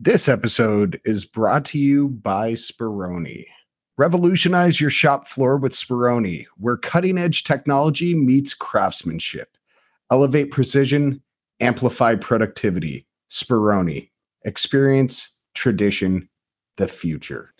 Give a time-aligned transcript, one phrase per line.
[0.00, 3.46] This episode is brought to you by Speroni.
[3.96, 9.56] Revolutionize your shop floor with Speroni, where cutting edge technology meets craftsmanship.
[10.12, 11.20] Elevate precision,
[11.58, 13.08] amplify productivity.
[13.28, 14.08] Speroni.
[14.44, 16.28] Experience, tradition,
[16.76, 17.52] the future.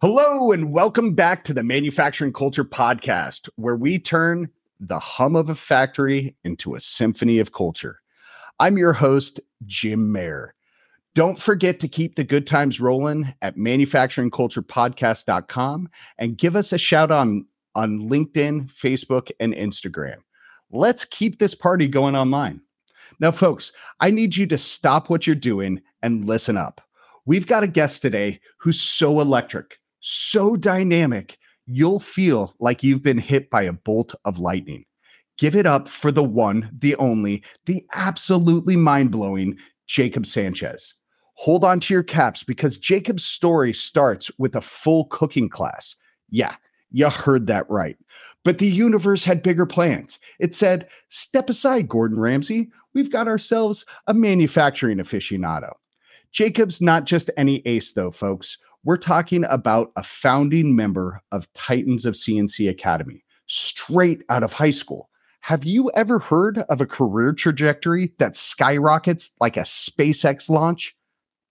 [0.00, 4.50] Hello, and welcome back to the Manufacturing Culture Podcast, where we turn
[4.80, 8.00] the hum of a factory into a symphony of culture.
[8.58, 10.55] I'm your host, Jim Mayer.
[11.16, 17.10] Don't forget to keep the good times rolling at manufacturingculturepodcast.com and give us a shout
[17.10, 20.16] on on LinkedIn, Facebook, and Instagram.
[20.70, 22.60] Let's keep this party going online.
[23.18, 26.82] Now, folks, I need you to stop what you're doing and listen up.
[27.24, 33.16] We've got a guest today who's so electric, so dynamic, you'll feel like you've been
[33.16, 34.84] hit by a bolt of lightning.
[35.38, 39.56] Give it up for the one, the only, the absolutely mind blowing
[39.86, 40.92] Jacob Sanchez
[41.36, 45.94] hold on to your caps because Jacob's story starts with a full cooking class.
[46.30, 46.56] Yeah,
[46.90, 47.96] you heard that right.
[48.42, 50.18] But the universe had bigger plans.
[50.38, 52.70] It said, Step aside, Gordon Ramsay.
[52.94, 55.72] We've got ourselves a manufacturing aficionado.
[56.32, 58.58] Jacob's not just any ace, though, folks.
[58.84, 64.70] We're talking about a founding member of Titans of CNC Academy, straight out of high
[64.70, 65.10] school.
[65.40, 70.96] Have you ever heard of a career trajectory that skyrockets like a SpaceX launch?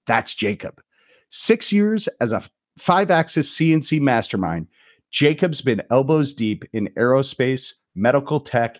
[0.08, 0.81] That's Jacob.
[1.30, 2.42] Six years as a
[2.78, 4.67] five axis CNC mastermind,
[5.12, 8.80] Jacob's been elbows deep in aerospace, medical tech,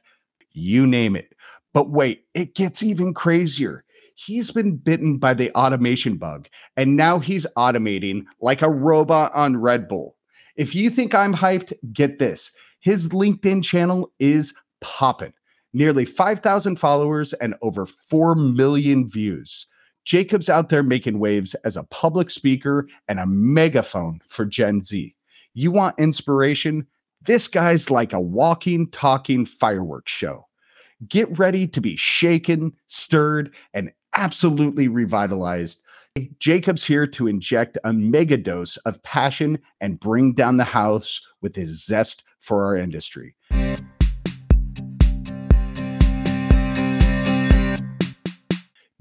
[0.52, 1.34] you name it.
[1.74, 3.84] But wait, it gets even crazier.
[4.16, 9.58] He's been bitten by the automation bug, and now he's automating like a robot on
[9.58, 10.16] Red Bull.
[10.56, 15.34] If you think I'm hyped, get this his LinkedIn channel is popping.
[15.74, 19.68] Nearly 5,000 followers and over 4 million views.
[20.06, 25.16] Jacob's out there making waves as a public speaker and a megaphone for Gen Z.
[25.56, 26.86] You want inspiration?
[27.24, 30.46] This guy's like a walking, talking fireworks show.
[31.08, 35.82] Get ready to be shaken, stirred, and absolutely revitalized.
[36.40, 41.56] Jacob's here to inject a mega dose of passion and bring down the house with
[41.56, 43.36] his zest for our industry.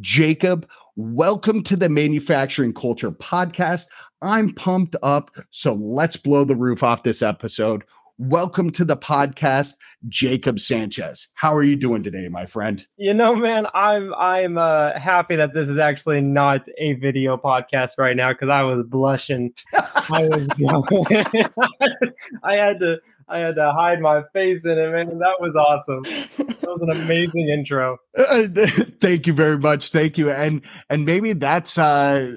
[0.01, 3.87] Jacob, welcome to the Manufacturing Culture Podcast.
[4.23, 7.85] I'm pumped up, so let's blow the roof off this episode.
[8.17, 9.75] Welcome to the podcast,
[10.09, 11.27] Jacob Sanchez.
[11.35, 12.87] How are you doing today, my friend?
[12.97, 17.99] You know, man, I'm I'm uh, happy that this is actually not a video podcast
[17.99, 19.53] right now because I was blushing.
[19.75, 20.49] I was,
[22.45, 25.19] I had to I had to hide my face in it, man.
[25.19, 26.03] That was awesome.
[26.03, 27.99] That was an amazing intro.
[28.17, 28.49] Uh,
[29.01, 29.91] thank you very much.
[29.91, 30.31] Thank you.
[30.31, 32.37] And and maybe that's uh,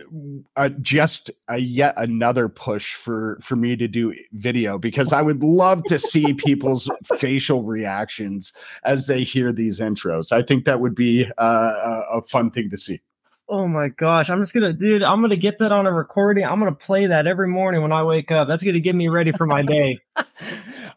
[0.56, 5.44] uh, just a yet another push for for me to do video because I would
[5.44, 10.32] love to see people's facial reactions as they hear these intros.
[10.32, 13.02] I think that would be uh, a fun thing to see.
[13.50, 14.30] Oh my gosh.
[14.30, 16.44] I'm just gonna dude, I'm gonna get that on a recording.
[16.46, 18.48] I'm gonna play that every morning when I wake up.
[18.48, 20.00] That's gonna get me ready for my day.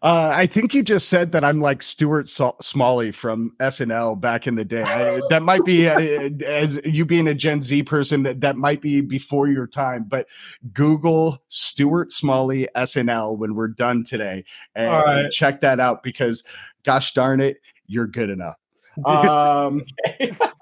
[0.03, 4.55] Uh, I think you just said that I'm like Stuart Smalley from SNL back in
[4.55, 4.83] the day.
[4.83, 8.81] I, that might be uh, as you being a Gen Z person that that might
[8.81, 10.05] be before your time.
[10.09, 10.27] But
[10.73, 14.45] Google Stuart Smalley SNL when we're done today
[14.75, 15.19] and, right.
[15.19, 16.45] and check that out because,
[16.83, 18.57] gosh darn it, you're good enough.
[19.05, 19.83] Um,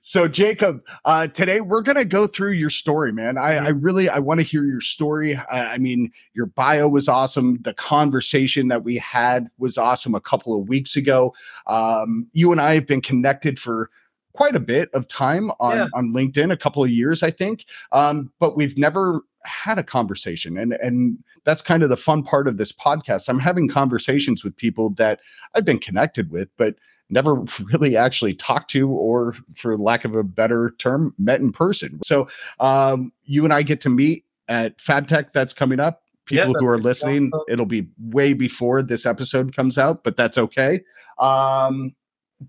[0.00, 3.38] so jacob uh, today we're going to go through your story man.
[3.38, 5.36] I, I really i want to hear your story.
[5.36, 7.58] I, I, mean your bio was awesome.
[7.62, 11.34] The conversation that we had was awesome a couple of weeks ago.
[11.66, 13.90] Um, you and i have been connected for
[14.32, 15.86] quite a bit of time on, yeah.
[15.94, 17.66] on linkedin a couple of years i think.
[17.92, 22.46] Um, but we've never had a conversation and and that's kind of the fun part
[22.46, 23.28] of this podcast.
[23.28, 25.20] I'm having conversations with people that
[25.54, 26.76] i've been connected with but
[27.12, 27.34] never
[27.72, 32.00] really actually talked to or for lack of a better term met in person.
[32.02, 32.26] So
[32.58, 36.02] um, you and i get to meet at fabtech that's coming up.
[36.24, 40.38] People yeah, who are listening it'll be way before this episode comes out but that's
[40.38, 40.80] okay.
[41.18, 41.94] Um,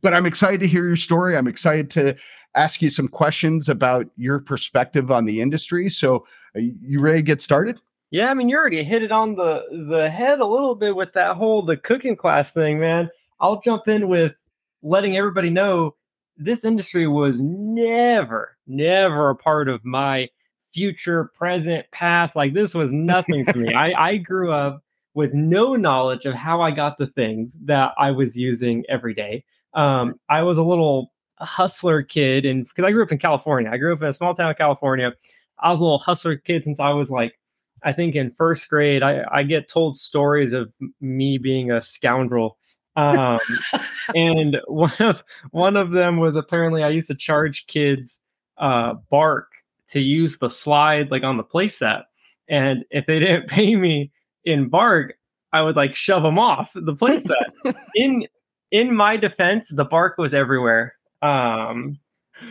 [0.01, 1.37] but i'm excited to hear your story.
[1.37, 2.15] I'm excited to
[2.55, 5.89] ask you some questions about your perspective on the industry.
[5.89, 6.25] So
[6.55, 7.81] you ready to get started?
[8.11, 11.13] Yeah i mean you already hit it on the the head a little bit with
[11.13, 13.09] that whole the cooking class thing man.
[13.39, 14.35] I'll jump in with
[14.83, 15.95] letting everybody know
[16.37, 20.29] this industry was never, never a part of my
[20.73, 22.35] future, present, past.
[22.35, 23.73] Like this was nothing to me.
[23.73, 24.83] I, I grew up
[25.13, 29.43] with no knowledge of how I got the things that I was using every day.
[29.73, 33.77] Um, I was a little hustler kid, and because I grew up in California, I
[33.77, 35.13] grew up in a small town in California.
[35.59, 37.37] I was a little hustler kid since I was like,
[37.83, 39.03] I think in first grade.
[39.03, 42.57] I, I get told stories of me being a scoundrel.
[42.95, 43.39] Um,
[44.15, 48.19] and one of one of them was apparently I used to charge kids
[48.57, 49.51] uh, bark
[49.89, 52.03] to use the slide like on the playset,
[52.47, 54.11] and if they didn't pay me
[54.45, 55.15] in bark,
[55.51, 57.75] I would like shove them off the playset.
[57.95, 58.27] in
[58.71, 60.95] in my defense, the bark was everywhere.
[61.21, 61.99] Um,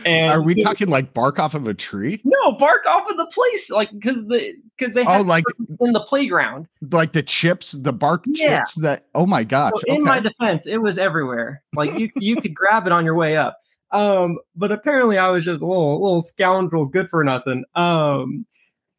[0.05, 2.21] and Are we so- talking like bark off of a tree?
[2.23, 5.43] No, bark off of the place, like because the because they Oh, had like
[5.79, 6.67] in the playground.
[6.91, 8.59] like the chips, the bark Yeah.
[8.59, 9.71] chips that oh my gosh.
[9.87, 11.63] So in my defense, it was everywhere.
[11.75, 13.57] Like you you could grab it on your way up.
[13.91, 17.63] Um, but apparently I was just a little little scoundrel, good for nothing.
[17.75, 18.45] Um,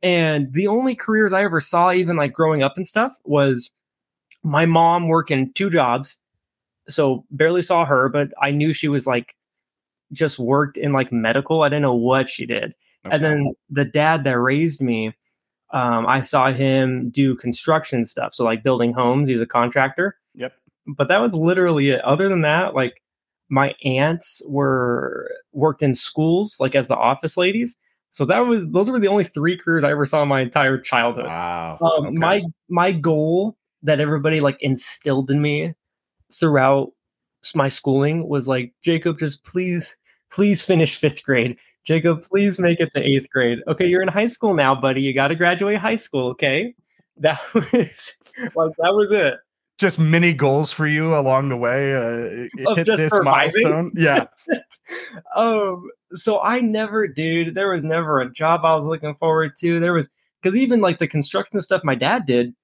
[0.02, 3.70] and the only careers I ever saw, even like growing up and stuff, was
[4.42, 6.18] my mom working two jobs.
[6.88, 9.34] So barely saw her, but I knew she was like
[10.14, 11.62] just worked in like medical.
[11.62, 12.74] I didn't know what she did.
[13.06, 13.16] Okay.
[13.16, 15.14] And then the dad that raised me,
[15.72, 18.32] um, I saw him do construction stuff.
[18.32, 20.16] So like building homes, he's a contractor.
[20.34, 20.52] Yep.
[20.86, 22.00] But that was literally it.
[22.02, 23.02] Other than that, like
[23.48, 27.76] my aunts were worked in schools, like as the office ladies.
[28.10, 30.78] So that was those were the only three careers I ever saw in my entire
[30.78, 31.26] childhood.
[31.26, 31.78] Wow.
[31.80, 32.16] Um, okay.
[32.16, 35.74] My my goal that everybody like instilled in me
[36.32, 36.92] throughout
[37.54, 39.96] my schooling was like Jacob, just please,
[40.30, 41.56] please finish fifth grade.
[41.84, 43.58] Jacob, please make it to eighth grade.
[43.68, 45.02] Okay, you're in high school now, buddy.
[45.02, 46.28] You got to graduate high school.
[46.30, 46.74] Okay,
[47.18, 48.14] that was
[48.54, 49.38] like that was it.
[49.78, 51.94] just many goals for you along the way.
[51.94, 53.62] Uh, Of hit just this surviving?
[53.62, 53.92] milestone.
[53.96, 54.24] Yeah.
[55.34, 59.80] um so i never dude there was never a job i was looking forward to
[59.80, 60.10] there was
[60.42, 62.54] because even like the construction stuff my dad did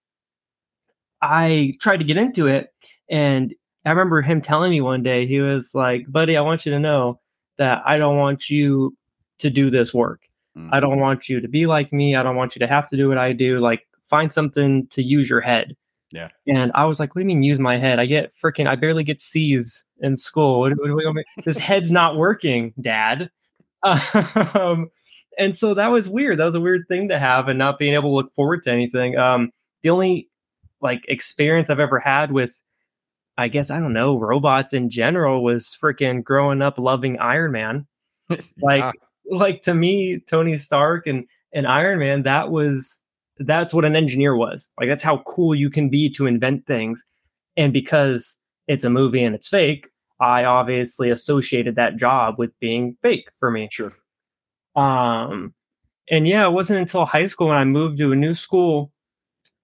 [1.22, 2.72] i tried to get into it
[3.08, 3.54] and
[3.86, 6.78] i remember him telling me one day he was like buddy i want you to
[6.78, 7.18] know
[7.60, 8.96] that i don't want you
[9.38, 10.28] to do this work.
[10.72, 12.14] I don't want you to be like me.
[12.14, 13.58] I don't want you to have to do what i do.
[13.58, 15.76] Like find something to use your head.
[16.12, 16.28] Yeah.
[16.48, 18.00] and i was like what do you mean use my head?
[18.00, 20.60] I get freaking i barely get c's in school.
[20.60, 23.30] What, what, what, what, this head's not working dad.
[24.54, 24.90] Um,
[25.38, 26.36] and so that was weird.
[26.38, 28.72] That was a weird thing to have and not being able to look forward to
[28.72, 29.16] anything.
[29.16, 29.52] Um,
[29.82, 30.28] the only
[30.82, 32.59] like experience i've ever had with
[33.40, 37.86] i guess i don't know robots in general was freaking growing up loving iron man
[38.60, 38.92] like Yeah.
[39.30, 43.00] like to me tony stark and and iron man that was
[43.38, 47.04] that's what an engineer was like that's how cool you can be to invent things
[47.56, 48.36] and because
[48.68, 49.88] it's a movie and it's fake
[50.20, 53.92] i obviously associated that job with being fake for me Sure.
[54.76, 55.54] um
[56.10, 58.92] and yeah it wasn't until high school when i moved to a new school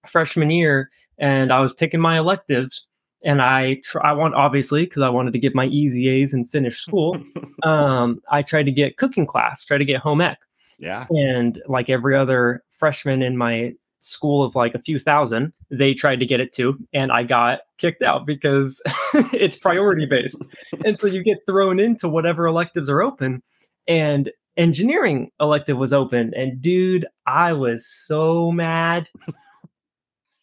[0.05, 2.87] freshman year and i was picking my electives
[3.23, 6.49] and i tr- i want obviously because i wanted to get my easy a's and
[6.49, 7.21] finish school
[7.63, 10.37] um i tried to get cooking class tried to get home ec.
[10.79, 11.07] Yeah.
[11.09, 16.19] and like every other freshman in my school of like a few thousand they tried
[16.19, 18.81] to get it too and i got kicked out because
[19.33, 20.41] it's priority based.
[20.85, 23.41] And so you get thrown into whatever electives are open
[23.87, 29.09] and engineering elective was open and dude i was so mad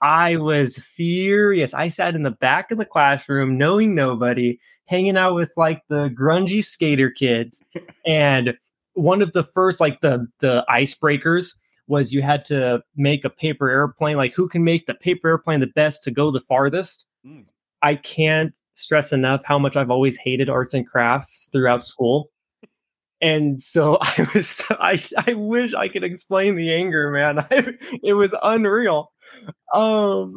[0.04, 1.72] i was furious.
[1.72, 6.10] I sat in the back of the classroom knowing nobody hanging out with like the
[6.10, 7.62] grungy skater kids.
[8.06, 8.54] And
[8.92, 11.54] one of the first like the the icebreakers
[11.88, 14.18] was you had to make a paper airplane.
[14.18, 17.06] Like who can make the paper airplane the best to go the farthest?
[17.26, 17.46] Mm.
[17.80, 22.28] i can't stress enough how much i've always hated arts and crafts throughout school
[23.24, 27.44] and so i was i i wish i could explain the anger man
[28.02, 29.12] it was unreal
[29.72, 30.34] um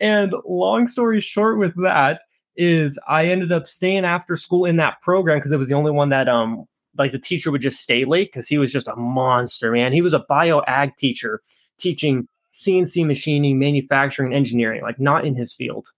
[0.00, 2.22] and long story short with that
[2.56, 5.90] is i ended up staying after school in that program because it was the only
[5.90, 6.66] one that um
[6.98, 9.92] like the teacher would just stay late because he was just a monster, man.
[9.92, 11.40] He was a bio ag teacher
[11.78, 15.88] teaching CNC machining, manufacturing, engineering, like not in his field.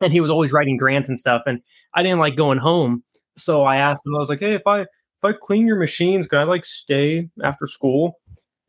[0.00, 1.42] And he was always writing grants and stuff.
[1.46, 1.60] And
[1.94, 3.02] I didn't like going home.
[3.36, 4.86] So I asked him, I was like, hey, if I
[5.22, 8.18] if I clean your machines, can I like stay after school?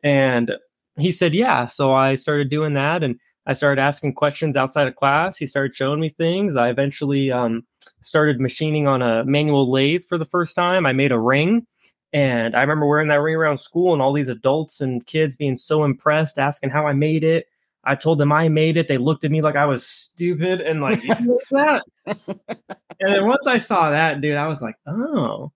[0.04, 0.52] And
[0.98, 1.66] he said, yeah.
[1.66, 5.38] So I started doing that and I started asking questions outside of class.
[5.38, 6.58] He started showing me things.
[6.58, 7.66] I eventually um,
[8.02, 10.86] started machining on a manual lathe for the first time.
[10.86, 11.66] I made a ring.
[12.12, 15.56] And I remember wearing that ring around school and all these adults and kids being
[15.56, 17.48] so impressed, asking how I made it.
[17.86, 18.90] I told them I made it.
[18.90, 21.84] They looked at me like I was stupid and like, you that?
[22.06, 22.20] and
[23.00, 25.54] then once I saw that, dude, I was like, oh.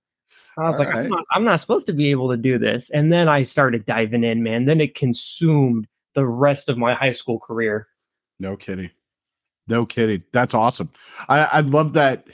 [0.58, 2.90] I was All like, I'm not, I'm not supposed to be able to do this.
[2.92, 4.66] And then I started diving in, man.
[4.66, 7.88] Then it consumed the rest of my high school career.
[8.40, 8.90] No kidding.
[9.68, 10.24] No kidding.
[10.32, 10.90] That's awesome.
[11.28, 12.28] I, I love that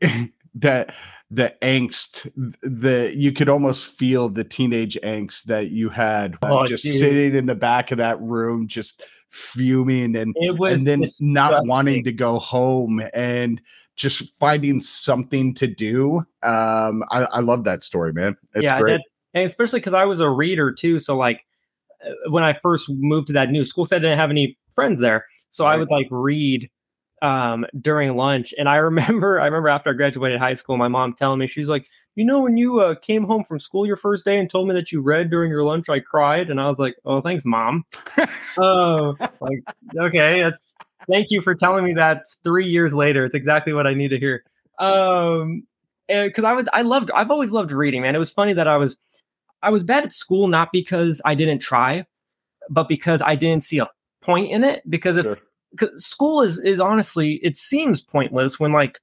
[0.54, 0.94] that
[1.30, 2.28] the angst
[2.62, 6.98] the you could almost feel the teenage angst that you had Oh, just dude.
[6.98, 11.64] sitting in the back of that room just fuming and It was and then not
[11.66, 13.62] wanting to go home and
[14.00, 18.98] just finding something to do um i, I love that story man it's yeah, great
[18.98, 19.04] that-
[19.34, 20.98] and especially because I was a reader too.
[20.98, 21.44] So like
[22.04, 25.00] uh, when I first moved to that new school, so I didn't have any friends
[25.00, 26.70] there, so I would like read
[27.22, 28.54] um during lunch.
[28.58, 31.68] And I remember, I remember after I graduated high school, my mom telling me she's
[31.68, 34.68] like, you know, when you uh, came home from school your first day and told
[34.68, 37.44] me that you read during your lunch, I cried, and I was like, oh, thanks,
[37.44, 37.84] mom.
[38.58, 39.62] oh, like
[39.98, 40.74] okay, that's
[41.08, 43.24] thank you for telling me that three years later.
[43.24, 44.44] It's exactly what I need to hear.
[44.78, 45.64] Um,
[46.08, 48.16] because I was, I loved, I've always loved reading, man.
[48.16, 48.96] It was funny that I was,
[49.62, 52.06] I was bad at school not because I didn't try,
[52.68, 53.88] but because I didn't see a
[54.22, 54.82] point in it.
[54.90, 55.38] Because if Sure.
[55.78, 58.98] 'cause school is is honestly, it seems pointless when like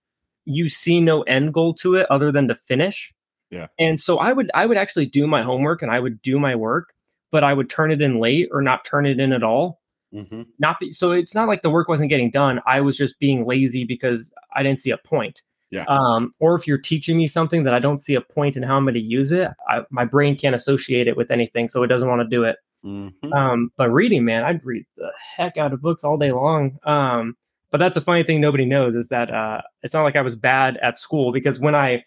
[0.46, 3.14] you see no end goal to it other than to finish.
[3.52, 3.68] Yeah.
[3.80, 6.56] And so I would I would actually do my homework and I would do my
[6.56, 6.94] work,
[7.32, 9.80] but I would turn it in late or not turn it in at all
[10.14, 10.46] Mhm.
[10.60, 13.46] not be, so it's not like the work wasn't getting done i was just being
[13.46, 15.84] lazy because i didn't see a point Yeah.
[15.90, 18.78] um or if you're teaching me something that i don't see a point in how
[18.78, 21.88] i'm going to use it I, my brain can't associate it with anything so it
[21.88, 23.12] doesn't want to do it Mhm.
[23.36, 27.36] um but reading man i'd read the heck out of books all day long um
[27.72, 30.36] but that's a funny thing nobody knows is that uh it's not like i was
[30.38, 32.02] bad at school because when i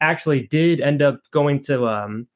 [0.00, 2.26] actually did end up going to um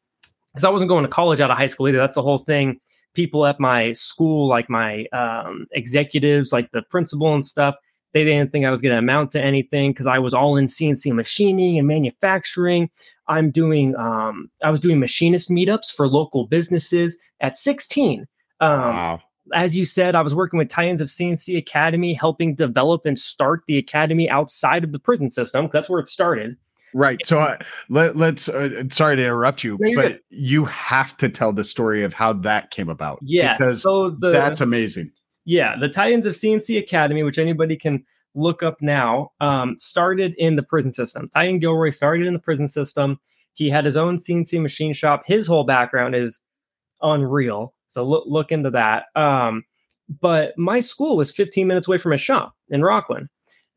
[0.53, 2.79] because i wasn't going to college out of high school either that's the whole thing
[3.17, 7.75] people at my school like my um executives like the principal and stuff
[8.13, 10.67] they didn't think i was going to amount to anything because i was all in
[10.67, 12.89] cnc machining and manufacturing
[13.27, 18.27] i'm doing um i was doing machinist meetups for local businesses at 16
[18.61, 19.21] um, wow
[19.55, 23.63] as you said, I was working with Titans of CNC Academy, helping develop and start
[23.67, 25.69] the academy outside of the prison system.
[25.73, 26.57] That's where it started.
[26.95, 27.19] Right.
[27.27, 28.49] So uh, let, let's.
[28.49, 30.21] Uh, sorry to interrupt you, No, but good.
[30.31, 33.19] you have to tell the story of how that came about.
[33.23, 33.53] Yeah.
[33.55, 35.11] because so the that's amazing.
[35.45, 40.57] yeah the Titans of CNC Academy, which anybody can look up now, um, started in
[40.57, 41.29] the prison system.
[41.35, 43.19] Titan Gilroy started in the prison system.
[43.55, 45.23] He had his own CNC machine shop.
[45.27, 46.41] His whole background is
[47.03, 47.75] unreal.
[47.89, 49.05] So look look into that.
[49.15, 49.65] Um,
[50.21, 53.29] but my school was 15 minutes away from his shop in Rocklin,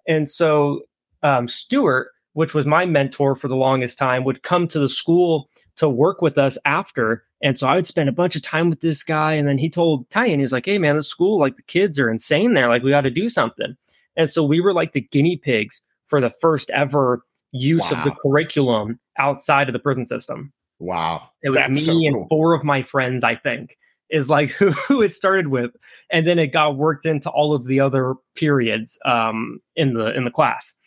[0.08, 0.82] and so
[1.24, 5.50] um, Stuart, which was my mentor for the longest time, would come to the school
[5.76, 7.26] to work with us after.
[7.44, 9.34] And so I would spend a bunch of time with this guy.
[9.34, 12.00] And then he told Titan, he was like, Hey man, the school, like the kids
[12.00, 12.70] are insane there.
[12.70, 13.76] Like we got to do something.
[14.16, 18.16] And so we were like the guinea pigs for the first ever use of the
[18.22, 20.54] curriculum outside of the prison system.
[20.80, 23.78] Wow, It was That's me so and four of my friends, I think,
[24.10, 25.76] is like who, who it started with.
[26.10, 30.24] And then it got worked into all of the other periods um, in the in
[30.24, 30.78] the class.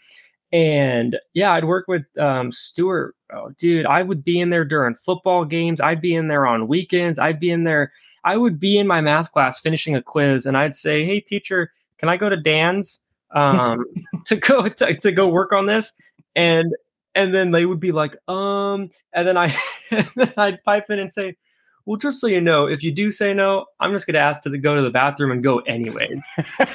[0.52, 3.14] And yeah, I'd work with um, Stuart.
[3.32, 5.80] Oh, dude, I would be in there during football games.
[5.80, 7.18] I'd be in there on weekends.
[7.18, 7.92] I'd be in there.
[8.24, 11.72] I would be in my math class finishing a quiz, and I'd say, "Hey, teacher,
[11.98, 13.86] can I go to Dan's um,
[14.26, 15.94] to go to, to go work on this?"
[16.36, 16.74] And
[17.14, 19.44] and then they would be like, "Um," and then I
[19.90, 21.36] and then I'd pipe in and say,
[21.84, 24.42] "Well, just so you know, if you do say no, I'm just going to ask
[24.42, 26.24] to the- go to the bathroom and go anyways."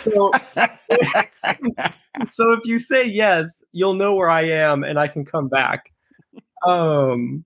[0.03, 0.31] So,
[2.27, 5.91] so if you say yes, you'll know where I am and I can come back.
[6.65, 7.45] Um,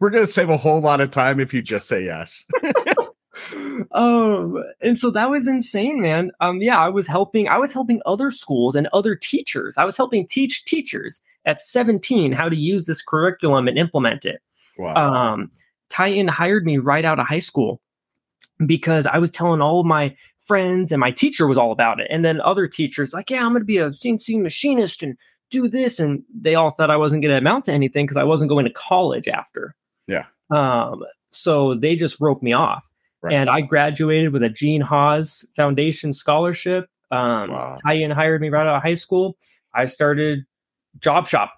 [0.00, 2.44] We're gonna save a whole lot of time if you just say yes.
[3.92, 6.30] um, and so that was insane, man.
[6.40, 7.48] Um, yeah, I was helping.
[7.48, 9.76] I was helping other schools and other teachers.
[9.78, 14.40] I was helping teach teachers at 17 how to use this curriculum and implement it.
[14.78, 14.94] Wow.
[14.94, 15.50] um,
[15.98, 17.80] Titan hired me right out of high school
[18.64, 22.06] because I was telling all of my friends and my teacher was all about it.
[22.08, 25.18] And then other teachers like, yeah, I'm going to be a CNC machinist and
[25.50, 25.98] do this.
[25.98, 28.64] And they all thought I wasn't going to amount to anything because I wasn't going
[28.64, 29.74] to college after.
[30.06, 30.26] Yeah.
[30.52, 31.02] Um,
[31.32, 32.88] so they just roped me off.
[33.20, 33.34] Right.
[33.34, 36.88] And I graduated with a Gene Haas Foundation scholarship.
[37.10, 37.74] Um, Wow.
[37.84, 39.36] Titan hired me right out of high school.
[39.74, 40.46] I started
[41.00, 41.54] Job Shop.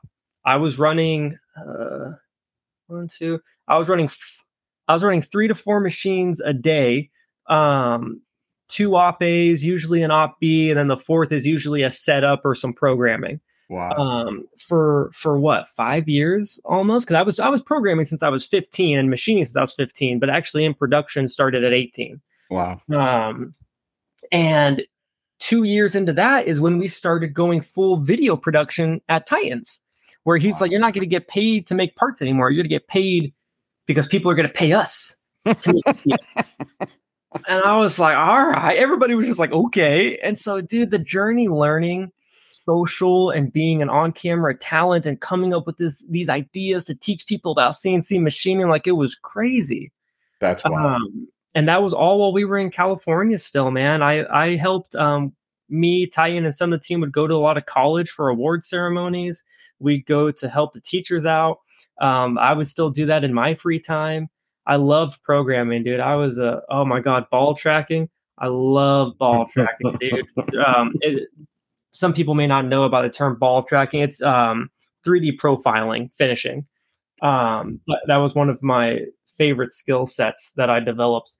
[0.47, 2.13] I was running uh,
[2.87, 3.41] one, two.
[3.71, 4.07] I was running.
[4.07, 4.45] F-
[4.89, 7.11] I was running three to four machines a day.
[7.49, 8.21] Um,
[8.69, 12.43] two op A's, usually an op B, and then the fourth is usually a setup
[12.45, 13.41] or some programming.
[13.69, 13.91] wow.
[13.93, 17.07] Um, for for what five years almost?
[17.07, 19.75] Because I was I was programming since I was 15 and machining since I was
[19.75, 22.21] 15, but actually in production started at 18.
[22.51, 22.81] wow.
[22.93, 23.55] Um,
[24.33, 24.83] and
[25.39, 29.81] two years into that is when we started going full video production at Titans,
[30.25, 30.61] where he's Wow.
[30.63, 32.51] like, "You're not going to get paid to make parts anymore.
[32.51, 33.33] You're going to get paid
[33.91, 35.85] because people are going to pay us." To make
[37.49, 40.99] and I was like, "All right." Everybody was just like, "Okay." And so, dude, the
[40.99, 42.13] journey learning
[42.67, 47.27] social and being an on-camera talent and coming up with this these ideas to teach
[47.27, 49.91] people about CNC machining like it was crazy.
[50.41, 51.03] That's wild.
[51.03, 54.03] Um, and that was all while we were in California still, man.
[54.03, 55.33] I I helped um,
[55.69, 58.29] me, Titan, and some of the team would go to a lot of college for
[58.29, 59.43] award ceremonies.
[59.81, 61.59] We'd go to help the teachers out.
[62.01, 64.29] Um, I would still do that in my free time.
[64.67, 66.01] I loved programming, dude.
[66.01, 68.09] I was a oh my god, ball tracking.
[68.39, 70.27] I love ball tracking, dude.
[70.67, 71.29] Um, it,
[71.93, 74.01] some people may not know about the term ball tracking.
[74.01, 74.71] It's um,
[75.07, 76.67] 3D profiling, finishing.
[77.23, 79.01] Um, but that was one of my
[79.39, 81.33] favorite skill sets that I developed.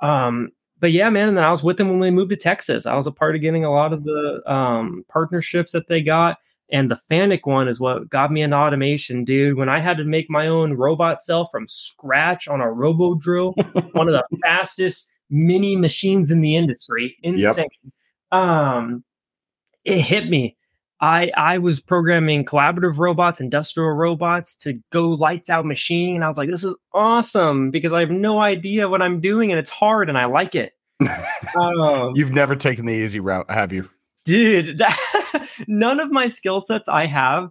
[0.00, 2.86] Um, but yeah, man, and then I was with them when we moved to Texas.
[2.86, 6.38] I was a part of getting a lot of the um, partnerships that they got.
[6.70, 9.56] And the Fanuc one is what got me into automation, dude.
[9.56, 13.52] When I had to make my own robot cell from scratch on a robo drill,
[13.92, 17.68] one of the fastest mini machines in the industry, insane.
[17.82, 18.38] Yep.
[18.40, 19.04] Um,
[19.84, 20.56] it hit me.
[21.00, 26.26] I I was programming collaborative robots, industrial robots to go lights out machining, and I
[26.26, 29.70] was like, "This is awesome!" Because I have no idea what I'm doing, and it's
[29.70, 30.72] hard, and I like it.
[31.60, 33.88] um, You've never taken the easy route, have you,
[34.24, 34.78] dude?
[34.78, 34.98] That,
[35.68, 37.50] none of my skill sets I have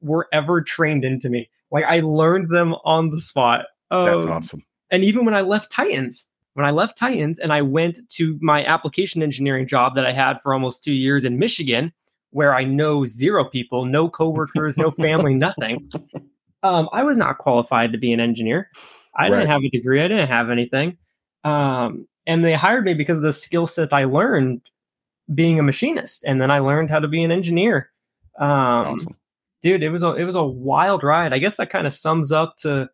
[0.00, 1.48] were ever trained into me.
[1.70, 3.66] Like I learned them on the spot.
[3.90, 4.64] Um, That's awesome.
[4.90, 8.64] And even when I left Titans, when I left Titans and I went to my
[8.64, 11.92] application engineering job that I had for almost two years in Michigan
[12.30, 15.88] where I know zero people, no coworkers, no family, nothing.
[16.62, 18.70] Um, I was not qualified to be an engineer.
[19.16, 19.38] I right.
[19.38, 20.02] didn't have a degree.
[20.02, 20.98] I didn't have anything.
[21.44, 24.60] Um, and they hired me because of the skill set I learned
[25.34, 27.90] being a machinist, and then I learned how to be an engineer.
[28.38, 29.16] Um, awesome.
[29.62, 31.32] Dude, it was a it was a wild ride.
[31.32, 32.88] I guess that kind of sums up to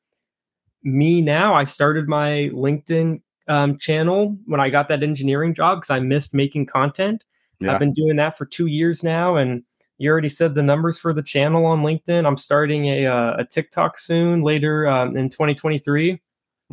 [0.83, 1.55] me now.
[1.55, 6.35] I started my LinkedIn um, channel when I got that engineering job because I missed
[6.35, 7.25] making content.
[7.61, 7.73] Yeah.
[7.73, 9.63] I've been doing that for two years now, and
[9.99, 12.27] you already said the numbers for the channel on LinkedIn.
[12.27, 16.21] I'm starting a uh, a TikTok soon later um, in 2023.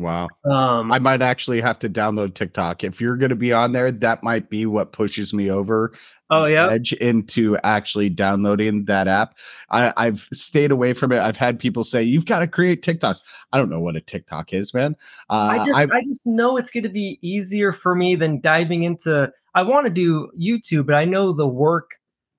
[0.02, 0.28] Wow.
[0.44, 2.84] Um, I might actually have to download TikTok.
[2.84, 5.92] If you're going to be on there, that might be what pushes me over.
[6.30, 9.36] Oh yeah, edge into actually downloading that app.
[9.70, 11.18] I, I've stayed away from it.
[11.18, 13.22] I've had people say you've got to create TikToks.
[13.52, 14.96] I don't know what a TikTok is, man.
[15.28, 18.82] Uh, I just I just know it's going to be easier for me than diving
[18.82, 21.90] into I want to do YouTube, but I know the work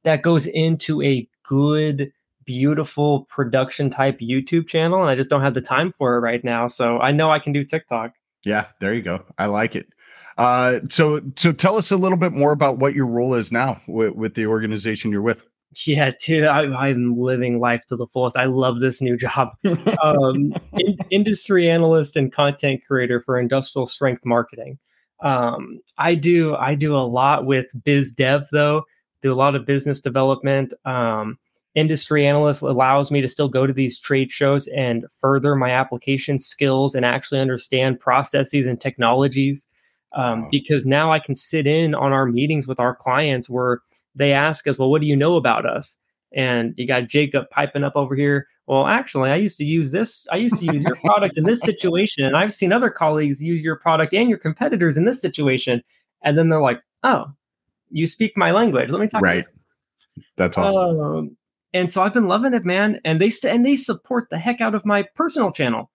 [0.03, 2.11] that goes into a good,
[2.45, 6.43] beautiful production type YouTube channel, and I just don't have the time for it right
[6.43, 6.67] now.
[6.67, 8.13] So I know I can do TikTok.
[8.45, 9.23] Yeah, there you go.
[9.37, 9.87] I like it.
[10.37, 13.79] Uh, so so tell us a little bit more about what your role is now
[13.87, 15.45] with, with the organization you're with.
[15.85, 18.37] Yeah, dude, I, am living life to the fullest.
[18.37, 19.49] I love this new job.
[20.03, 24.77] Um, in, industry analyst and content creator for industrial strength marketing.
[25.21, 28.83] Um, I do I do a lot with biz dev though.
[29.21, 30.73] Do a lot of business development.
[30.83, 31.37] Um,
[31.75, 36.37] industry analyst allows me to still go to these trade shows and further my application
[36.37, 39.67] skills and actually understand processes and technologies.
[40.13, 40.47] Um, wow.
[40.51, 43.79] Because now I can sit in on our meetings with our clients where
[44.13, 45.97] they ask us, "Well, what do you know about us?"
[46.31, 50.25] And you got Jacob piping up over here well, actually, I used to use this.
[50.31, 53.61] I used to use your product in this situation, and I've seen other colleagues use
[53.61, 55.83] your product and your competitors in this situation.
[56.21, 57.25] And then they're like, "Oh,
[57.91, 58.89] you speak my language.
[58.89, 59.43] Let me talk." Right.
[60.37, 60.99] That's awesome.
[60.99, 61.37] Um,
[61.73, 62.99] and so I've been loving it, man.
[63.03, 65.89] And they st- and they support the heck out of my personal channel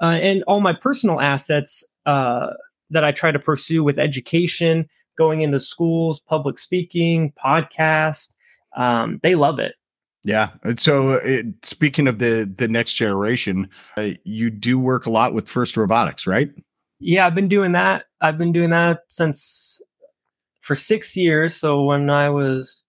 [0.00, 2.48] uh, and all my personal assets uh,
[2.90, 8.32] that I try to pursue with education, going into schools, public speaking, podcast.
[8.76, 9.74] Um, they love it.
[10.22, 10.50] Yeah.
[10.78, 15.48] So, it, speaking of the the next generation, uh, you do work a lot with
[15.48, 16.50] First Robotics, right?
[16.98, 18.04] Yeah, I've been doing that.
[18.20, 19.80] I've been doing that since
[20.60, 21.56] for six years.
[21.56, 22.82] So when I was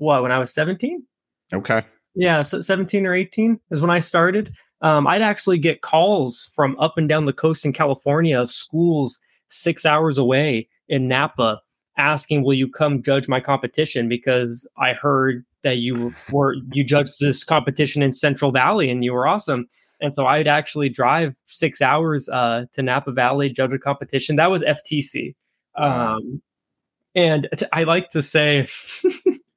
[0.00, 0.22] what?
[0.22, 1.04] When I was seventeen.
[1.52, 1.82] Okay.
[2.14, 4.52] Yeah, so seventeen or eighteen is when I started.
[4.82, 9.20] Um, I'd actually get calls from up and down the coast in California of schools
[9.48, 11.60] six hours away in Napa
[11.96, 17.20] asking, "Will you come judge my competition?" Because I heard that you were you judged
[17.20, 19.68] this competition in Central Valley and you were awesome.
[20.00, 24.36] And so I'd actually drive six hours uh, to Napa Valley, judge a competition.
[24.36, 25.34] That was FTC.
[25.76, 26.40] Um,
[27.14, 28.66] and t- I like to say,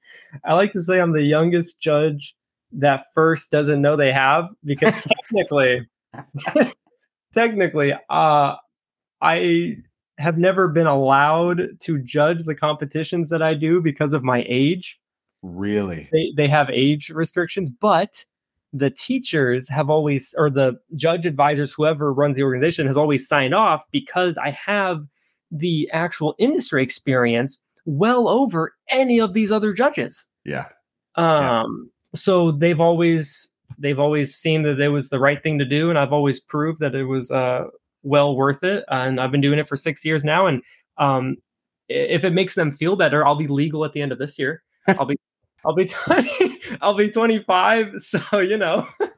[0.43, 2.35] I like to say I'm the youngest judge
[2.71, 4.93] that first doesn't know they have because
[5.23, 5.87] technically,
[7.33, 8.55] technically, uh,
[9.21, 9.75] I
[10.17, 14.99] have never been allowed to judge the competitions that I do because of my age.
[15.41, 16.09] Really?
[16.11, 18.25] They they have age restrictions, but
[18.71, 23.53] the teachers have always or the judge advisors whoever runs the organization has always signed
[23.53, 25.05] off because I have
[25.51, 30.25] the actual industry experience well over any of these other judges.
[30.45, 30.65] Yeah.
[31.15, 35.89] Um, so they've always they've always seen that it was the right thing to do,
[35.89, 37.65] and I've always proved that it was uh
[38.03, 38.83] well worth it.
[38.89, 40.61] And I've been doing it for six years now, and
[40.97, 41.37] um,
[41.89, 44.63] if it makes them feel better, I'll be legal at the end of this year.
[44.87, 45.17] I'll be
[45.65, 47.95] I'll be 20, I'll be 25.
[47.97, 48.87] So, you know.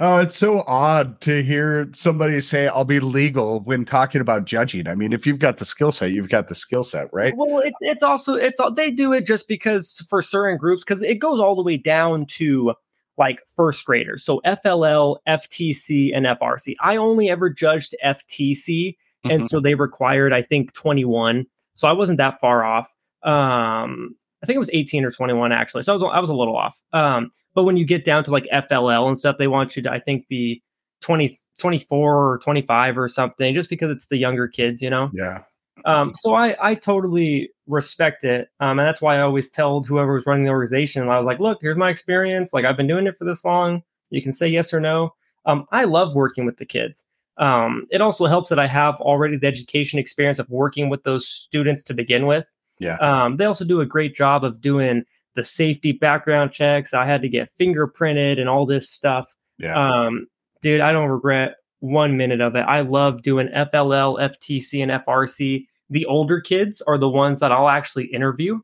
[0.00, 4.88] oh, it's so odd to hear somebody say I'll be legal when talking about judging.
[4.88, 7.34] I mean, if you've got the skill set, you've got the skill set, right?
[7.36, 11.16] Well, it's it's also it's they do it just because for certain groups because it
[11.16, 12.74] goes all the way down to
[13.16, 14.24] like first graders.
[14.24, 16.74] So FLL, FTC, and FRC.
[16.80, 19.46] I only ever judged FTC, and mm-hmm.
[19.46, 21.46] so they required I think 21.
[21.74, 22.92] So I wasn't that far off.
[23.22, 25.82] Um, I think it was 18 or 21 actually.
[25.82, 26.78] So I was I was a little off.
[26.92, 29.90] Um, but when you get down to like FLL and stuff, they want you to
[29.90, 30.62] I think be
[31.00, 35.10] 20 24 or 25 or something just because it's the younger kids, you know.
[35.14, 35.38] Yeah.
[35.86, 38.48] Um, so I I totally respect it.
[38.60, 41.40] Um, and that's why I always told whoever was running the organization, I was like,
[41.40, 42.52] look, here's my experience.
[42.52, 43.82] Like I've been doing it for this long.
[44.10, 45.14] You can say yes or no.
[45.46, 47.06] Um, I love working with the kids.
[47.36, 51.26] Um, it also helps that I have already the education experience of working with those
[51.26, 52.53] students to begin with.
[52.78, 52.96] Yeah.
[52.96, 56.94] Um, they also do a great job of doing the safety background checks.
[56.94, 59.34] I had to get fingerprinted and all this stuff.
[59.58, 59.74] Yeah.
[59.74, 60.26] Um,
[60.62, 62.62] dude, I don't regret one minute of it.
[62.62, 65.66] I love doing FLL, FTC, and FRC.
[65.90, 68.60] The older kids are the ones that I'll actually interview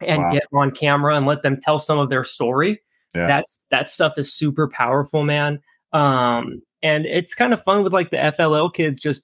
[0.00, 0.32] and wow.
[0.32, 2.80] get on camera and let them tell some of their story.
[3.14, 3.26] Yeah.
[3.26, 5.60] That's that stuff is super powerful, man.
[5.92, 9.22] Um, and it's kind of fun with like the FLL kids just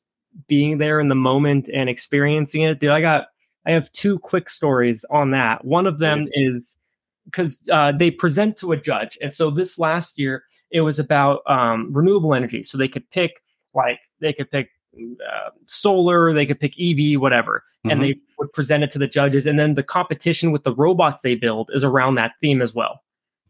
[0.48, 2.80] being there in the moment and experiencing it.
[2.80, 3.28] Dude, I got
[3.66, 5.64] I have two quick stories on that.
[5.64, 6.78] One of them is
[7.24, 11.40] because uh, they present to a judge, and so this last year it was about
[11.46, 12.62] um, renewable energy.
[12.62, 13.42] So they could pick
[13.74, 17.90] like they could pick uh, solar, they could pick EV, whatever, mm-hmm.
[17.90, 19.46] and they would present it to the judges.
[19.46, 23.02] And then the competition with the robots they build is around that theme as well.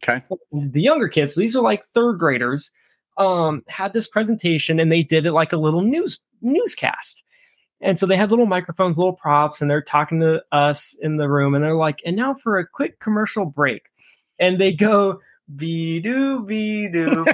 [0.03, 0.23] Okay.
[0.51, 2.71] The younger kids, so these are like third graders,
[3.17, 7.23] um, had this presentation and they did it like a little news newscast.
[7.81, 11.29] And so they had little microphones, little props, and they're talking to us in the
[11.29, 11.53] room.
[11.53, 13.83] And they're like, and now for a quick commercial break.
[14.39, 15.19] And they go,
[15.55, 17.25] be do, be do.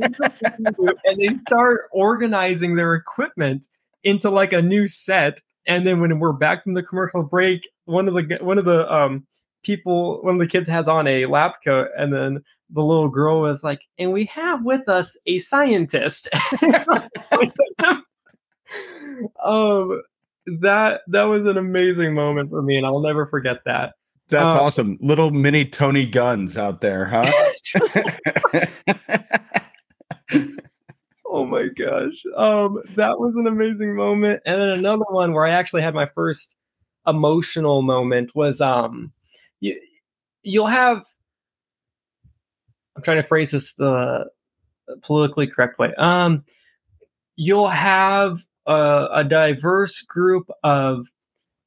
[0.00, 3.66] and they start organizing their equipment
[4.02, 5.42] into like a new set.
[5.66, 8.90] And then when we're back from the commercial break, one of the one of the
[8.92, 9.26] um
[9.62, 13.42] people, one of the kids has on a lab coat, and then the little girl
[13.42, 16.28] was like, and we have with us a scientist.
[19.44, 20.02] um,
[20.60, 23.94] that that was an amazing moment for me, and I'll never forget that.
[24.30, 24.98] That's um, awesome.
[25.00, 27.24] Little mini Tony guns out there, huh?
[31.26, 32.22] oh my gosh.
[32.36, 34.42] Um, that was an amazing moment.
[34.46, 36.54] And then another one where I actually had my first
[37.06, 39.10] emotional moment was um
[39.60, 39.80] you
[40.42, 41.02] you'll have
[42.94, 44.26] I'm trying to phrase this the
[45.02, 45.94] politically correct way.
[45.96, 46.44] Um
[47.36, 51.06] you'll have a, a diverse group of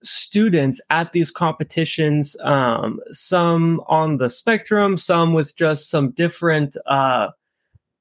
[0.02, 7.30] students at these competitions, um, some on the spectrum, some with just some different uh,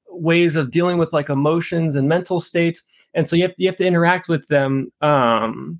[0.09, 2.83] ways of dealing with like emotions and mental states.
[3.13, 5.79] And so you have, you have to interact with them um,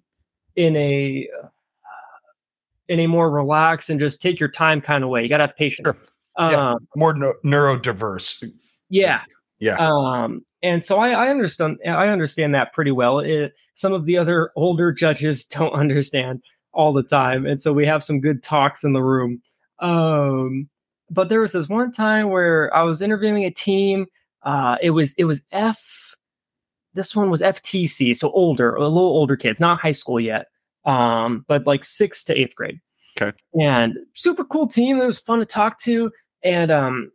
[0.55, 1.27] in a
[2.89, 5.23] in a more relaxed and just take your time kind of way.
[5.23, 5.85] You got to have patience.
[5.85, 6.01] Sure.
[6.37, 8.51] Yeah, um, more no- neurodiverse.
[8.89, 9.21] Yeah,
[9.63, 9.77] yeah.
[9.79, 13.19] Um, and so I, I, understand I understand that pretty well.
[13.19, 16.41] It, some of the other older judges don't understand
[16.73, 19.41] all the time, and so we have some good talks in the room.
[19.79, 20.69] Um,
[21.09, 24.07] but there was this one time where I was interviewing a team.
[24.41, 26.15] Uh, it was it was F.
[26.93, 30.47] This one was FTC, so older, a little older kids, not high school yet,
[30.85, 32.79] um, but like sixth to eighth grade.
[33.19, 33.35] Okay.
[33.59, 34.99] And super cool team.
[34.99, 36.11] It was fun to talk to.
[36.43, 37.11] And um,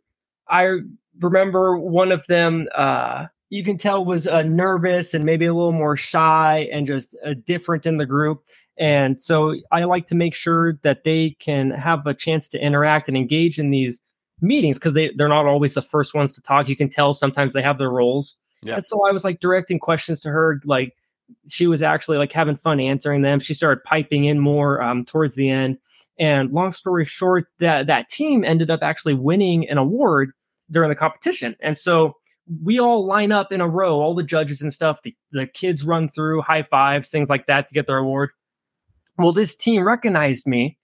[0.47, 0.79] I
[1.19, 5.71] remember one of them uh, you can tell was uh, nervous and maybe a little
[5.71, 8.43] more shy and just uh, different in the group.
[8.77, 13.07] And so i like to make sure that they can have a chance to interact
[13.07, 14.01] and engage in these
[14.41, 16.69] meetings because they, they're not always the first ones to talk.
[16.69, 18.35] You can tell sometimes they have their roles.
[18.61, 18.73] Yeah.
[18.73, 20.93] and so i was like directing questions to her like
[21.47, 23.39] she was actually like having fun answering them.
[23.39, 25.77] She started piping in more um, towards the end.
[26.17, 30.31] And long story short that that team ended up actually winning an award
[30.71, 31.55] during the competition.
[31.61, 32.15] And so
[32.63, 35.01] we all line up in a row, all the judges and stuff.
[35.03, 38.31] The, the kids run through high fives, things like that to get their award.
[39.17, 40.77] Well, this team recognized me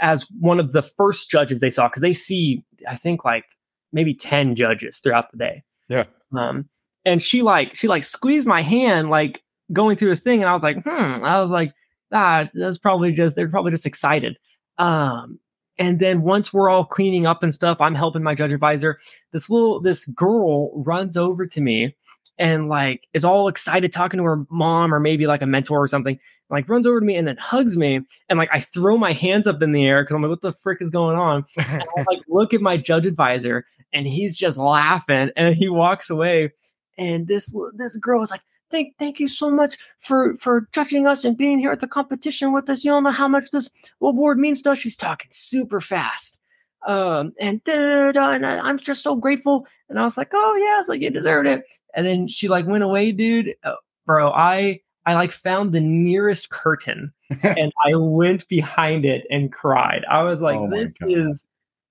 [0.00, 3.44] as one of the first judges they saw because they see, I think, like
[3.92, 5.62] maybe 10 judges throughout the day.
[5.88, 6.04] Yeah.
[6.36, 6.68] Um,
[7.04, 10.40] and she like, she like squeezed my hand, like going through the thing.
[10.40, 11.24] And I was like, hmm.
[11.24, 11.72] I was like,
[12.12, 14.38] ah, that's probably just they're probably just excited.
[14.78, 15.38] Um,
[15.78, 18.98] and then once we're all cleaning up and stuff, I'm helping my judge advisor.
[19.32, 21.96] This little this girl runs over to me
[22.38, 25.88] and like is all excited talking to her mom or maybe like a mentor or
[25.88, 26.18] something.
[26.48, 29.46] Like runs over to me and then hugs me and like I throw my hands
[29.46, 31.44] up in the air because I'm like, what the frick is going on?
[31.58, 36.10] And I like look at my judge advisor and he's just laughing and he walks
[36.10, 36.52] away.
[36.98, 41.24] And this this girl is like, thank thank you so much for for judging us
[41.24, 42.84] and being here at the competition with us.
[42.84, 44.78] You don't know how much this award means to us.
[44.78, 46.38] She's talking super fast.
[46.86, 49.66] Um and, and I'm just so grateful.
[49.88, 51.64] And I was like, oh yeah, it's like you deserved it.
[51.94, 53.54] And then she like went away, dude.
[53.64, 53.74] Uh,
[54.06, 60.04] bro, I I like found the nearest curtain and I went behind it and cried.
[60.10, 61.10] I was like, oh this God.
[61.10, 61.46] is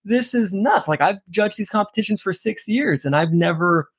[0.06, 0.88] this is nuts.
[0.88, 3.90] Like I've judged these competitions for six years and I've never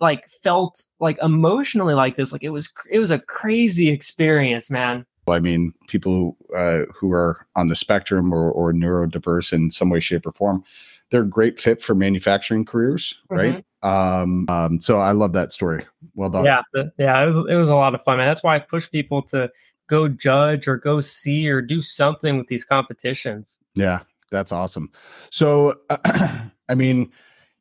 [0.00, 2.32] like felt like emotionally like this.
[2.32, 5.06] Like it was it was a crazy experience, man.
[5.30, 9.90] I mean, people who, uh, who are on the spectrum or, or neurodiverse in some
[9.90, 10.64] way, shape, or form,
[11.10, 13.36] they're a great fit for manufacturing careers, mm-hmm.
[13.36, 13.64] right?
[13.82, 15.84] Um, um, so I love that story.
[16.14, 16.44] Well done.
[16.44, 16.62] Yeah,
[16.98, 18.26] yeah, it was it was a lot of fun, man.
[18.26, 19.50] That's why I push people to
[19.88, 23.58] go judge or go see or do something with these competitions.
[23.74, 24.90] Yeah, that's awesome.
[25.30, 27.10] So, I mean,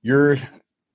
[0.02, 0.38] you're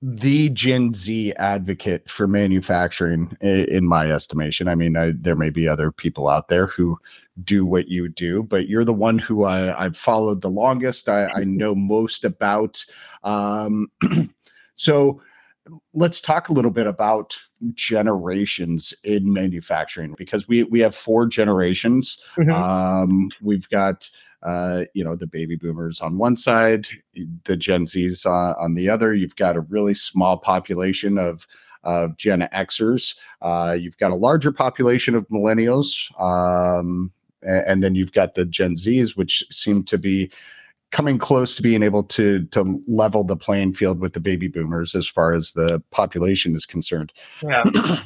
[0.05, 4.67] the Gen Z advocate for manufacturing, in my estimation.
[4.67, 6.99] I mean, I, there may be other people out there who
[7.41, 11.07] do what you do, but you're the one who I, have followed the longest.
[11.07, 12.83] I, I know most about.
[13.23, 13.87] Um,
[14.75, 15.21] so,
[15.93, 17.37] let's talk a little bit about
[17.73, 22.21] generations in manufacturing because we we have four generations.
[22.35, 22.51] Mm-hmm.
[22.51, 24.09] Um, we've got
[24.43, 26.87] uh, you know, the baby boomers on one side,
[27.45, 29.13] the Gen Zs uh, on the other.
[29.13, 31.47] You've got a really small population of
[31.83, 33.17] of Gen Xers.
[33.41, 38.45] Uh, you've got a larger population of millennials, um, and, and, then you've got the
[38.45, 40.31] Gen Zs, which seem to be
[40.91, 44.93] coming close to being able to to level the playing field with the baby boomers
[44.95, 47.11] as far as the population is concerned.
[47.41, 47.63] Yeah.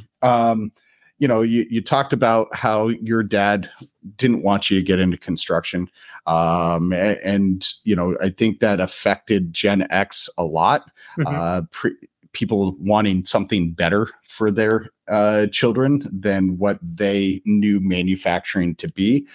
[0.21, 0.71] um,
[1.19, 3.69] you know, you, you talked about how your dad
[4.17, 5.89] didn't want you to get into construction.
[6.25, 10.91] Um, and, and, you know, I think that affected Gen X a lot.
[11.17, 11.36] Mm-hmm.
[11.36, 11.95] Uh, pre-
[12.34, 19.27] people wanting something better for their uh, children than what they knew manufacturing to be.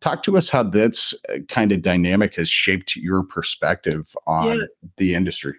[0.00, 4.66] Talk to us how this uh, kind of dynamic has shaped your perspective on yeah.
[4.98, 5.54] the industry.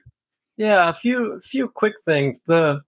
[0.58, 2.42] Yeah, a few few quick things.
[2.42, 2.82] The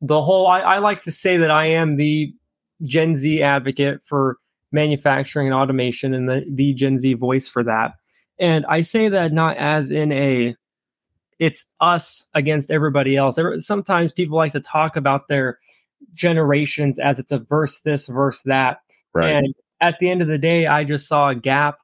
[0.00, 2.34] the whole I, I like to say that I am the
[2.82, 4.36] Gen Z advocate for
[4.72, 7.94] manufacturing and automation and the, the Gen Z voice for that.
[8.38, 10.54] And I say that not as in a
[11.38, 13.38] it's us against everybody else.
[13.58, 15.58] Sometimes people like to talk about their
[16.14, 18.80] generations as it's a verse this, verse that.
[19.12, 19.30] Right.
[19.30, 21.78] And at the end of the day, I just saw a gap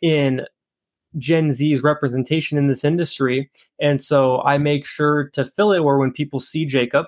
[0.00, 0.46] in
[1.18, 3.50] Gen Z's representation in this industry.
[3.80, 7.06] And so I make sure to fill it where when people see Jacob,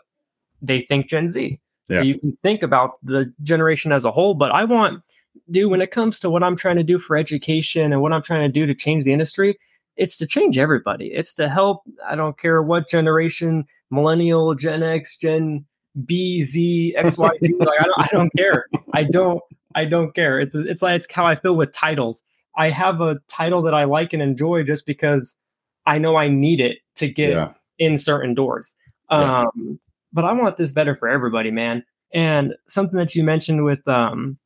[0.62, 1.58] they think Gen Z.
[1.88, 2.00] Yeah.
[2.00, 5.02] So you can think about the generation as a whole, but I want,
[5.50, 8.22] do when it comes to what I'm trying to do for education and what I'm
[8.22, 9.58] trying to do to change the industry,
[9.96, 11.06] it's to change everybody.
[11.06, 11.82] It's to help.
[12.06, 15.64] I don't care what generation, millennial, Gen X, Gen
[16.04, 17.54] B, Z, X, Y, Z.
[17.58, 18.66] like I don't, I don't care.
[18.92, 19.40] I don't.
[19.74, 20.40] I don't care.
[20.40, 22.22] It's it's like it's how I feel with titles.
[22.56, 25.36] I have a title that I like and enjoy just because
[25.84, 27.52] I know I need it to get yeah.
[27.78, 28.74] in certain doors.
[29.10, 29.44] Yeah.
[29.54, 29.78] Um,
[30.16, 31.84] But I want this better for everybody, man.
[32.10, 34.38] And something that you mentioned with um,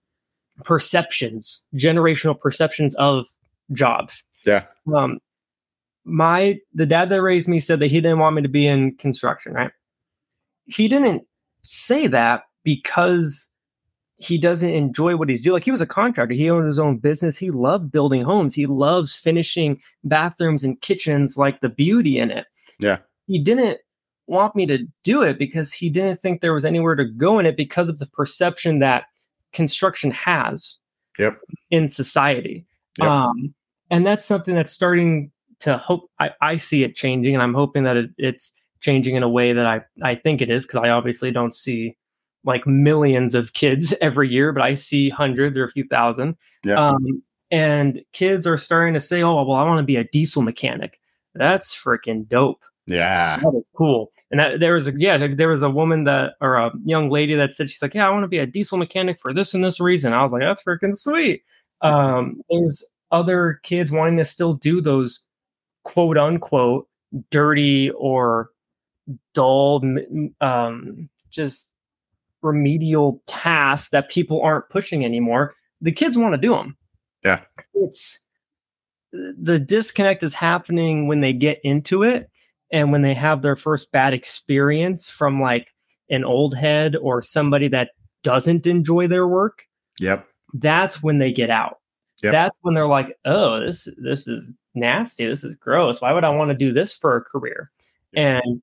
[0.64, 3.28] perceptions, generational perceptions of
[3.70, 4.24] jobs.
[4.44, 4.64] Yeah.
[4.92, 5.20] Um,
[6.04, 8.96] my the dad that raised me said that he didn't want me to be in
[8.96, 9.70] construction, right?
[10.64, 11.22] He didn't
[11.62, 13.48] say that because
[14.16, 15.54] he doesn't enjoy what he's doing.
[15.54, 17.38] Like he was a contractor, he owned his own business.
[17.38, 18.54] He loved building homes.
[18.54, 22.46] He loves finishing bathrooms and kitchens, like the beauty in it.
[22.80, 22.98] Yeah.
[23.28, 23.78] He didn't
[24.30, 27.46] want me to do it because he didn't think there was anywhere to go in
[27.46, 29.04] it because of the perception that
[29.52, 30.78] construction has
[31.18, 31.38] yep.
[31.70, 32.64] in society.
[32.98, 33.08] Yep.
[33.08, 33.54] Um,
[33.90, 37.82] and that's something that's starting to hope I, I see it changing and I'm hoping
[37.82, 40.90] that it, it's changing in a way that I, I think it is because I
[40.90, 41.96] obviously don't see
[42.44, 46.36] like millions of kids every year, but I see hundreds or a few thousand.
[46.64, 46.78] Yep.
[46.78, 50.40] Um, and kids are starting to say, oh, well, I want to be a diesel
[50.40, 51.00] mechanic.
[51.34, 52.64] That's freaking dope.
[52.90, 54.12] Yeah, that was cool.
[54.30, 57.34] And that, there was a, yeah, there was a woman that or a young lady
[57.34, 59.64] that said she's like, yeah, I want to be a diesel mechanic for this and
[59.64, 60.12] this reason.
[60.12, 61.42] I was like, that's freaking sweet.
[61.82, 65.20] Um, there's other kids wanting to still do those
[65.84, 66.88] quote unquote
[67.30, 68.50] dirty or
[69.34, 69.82] dull,
[70.40, 71.70] um, just
[72.42, 76.76] remedial tasks that people aren't pushing anymore, the kids want to do them.
[77.24, 77.40] Yeah.
[77.74, 78.24] It's
[79.12, 82.29] the disconnect is happening when they get into it
[82.72, 85.68] and when they have their first bad experience from like
[86.08, 87.90] an old head or somebody that
[88.22, 89.66] doesn't enjoy their work.
[89.98, 90.26] Yep.
[90.54, 91.78] That's when they get out.
[92.22, 92.32] Yep.
[92.32, 95.26] That's when they're like, "Oh, this this is nasty.
[95.26, 96.02] This is gross.
[96.02, 97.70] Why would I want to do this for a career?"
[98.14, 98.60] And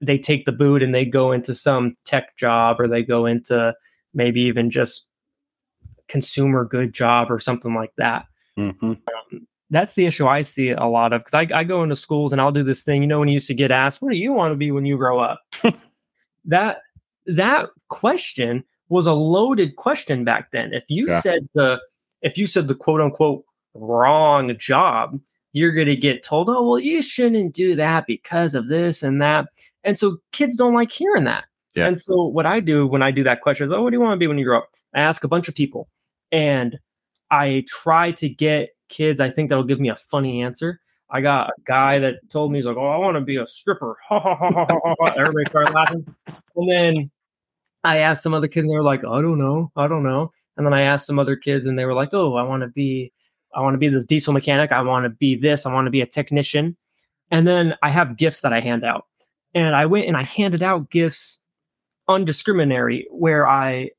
[0.00, 3.74] they take the boot and they go into some tech job or they go into
[4.12, 5.06] maybe even just
[6.08, 8.26] consumer good job or something like that.
[8.58, 8.86] Mm-hmm.
[8.86, 12.32] Um, that's the issue I see a lot of because I, I go into schools
[12.32, 13.02] and I'll do this thing.
[13.02, 14.86] You know, when you used to get asked, "What do you want to be when
[14.86, 15.40] you grow up?"
[16.44, 16.78] that
[17.26, 20.72] that question was a loaded question back then.
[20.72, 21.20] If you Yeah.
[21.20, 21.80] said the
[22.22, 25.20] if you said the quote unquote wrong job,
[25.52, 29.20] you're going to get told, "Oh, well, you shouldn't do that because of this and
[29.20, 29.46] that."
[29.84, 31.44] And so kids don't like hearing that.
[31.74, 31.86] Yeah.
[31.88, 34.00] And so what I do when I do that question is, "Oh, what do you
[34.00, 35.88] want to be when you grow up?" I ask a bunch of people,
[36.32, 36.78] and
[37.30, 39.20] I try to get kids.
[39.20, 40.80] I think that'll give me a funny answer.
[41.10, 43.46] I got a guy that told me he's like, "Oh, I want to be a
[43.46, 46.06] stripper." Everybody started laughing,
[46.56, 47.10] and then
[47.84, 50.32] I asked some other kids, and they were like, "I don't know, I don't know."
[50.56, 52.68] And then I asked some other kids, and they were like, "Oh, I want to
[52.68, 53.12] be,
[53.54, 54.72] I want to be the diesel mechanic.
[54.72, 55.66] I want to be this.
[55.66, 56.76] I want to be a technician."
[57.30, 59.06] And then I have gifts that I hand out,
[59.54, 61.38] and I went and I handed out gifts
[62.08, 63.90] undiscriminatory, where I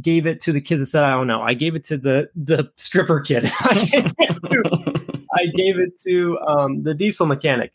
[0.00, 2.30] gave it to the kids that said, "I don't know." I gave it to the
[2.34, 3.50] the stripper kid.
[3.60, 5.04] I gave it to
[5.34, 7.72] I gave it to um, the diesel mechanic.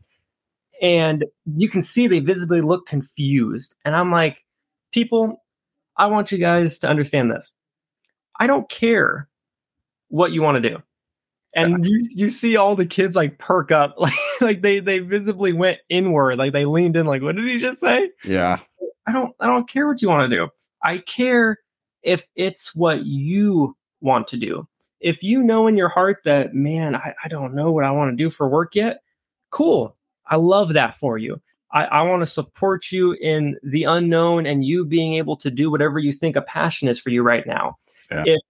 [0.82, 3.75] And you can see they visibly look confused.
[3.84, 4.45] And I'm like,
[4.91, 5.43] people,
[5.97, 7.51] I want you guys to understand this.
[8.39, 9.27] I don't care
[10.08, 10.77] what you want to do.
[11.55, 15.51] And you, you see all the kids like perk up, like, like they they visibly
[15.51, 18.12] went inward, like they leaned in, like, what did he just say?
[18.23, 18.60] yeah.
[19.08, 20.47] I don't I don't care what you want to do.
[20.84, 21.58] I care
[22.03, 24.67] if it's what you want to do.
[24.99, 28.12] If you know in your heart that, man, I, I don't know what I want
[28.12, 29.01] to do for work yet,
[29.49, 29.95] cool.
[30.27, 31.41] I love that for you.
[31.71, 35.69] I, I want to support you in the unknown and you being able to do
[35.69, 37.77] whatever you think a passion is for you right now.
[38.12, 38.23] Yeah.
[38.25, 38.41] If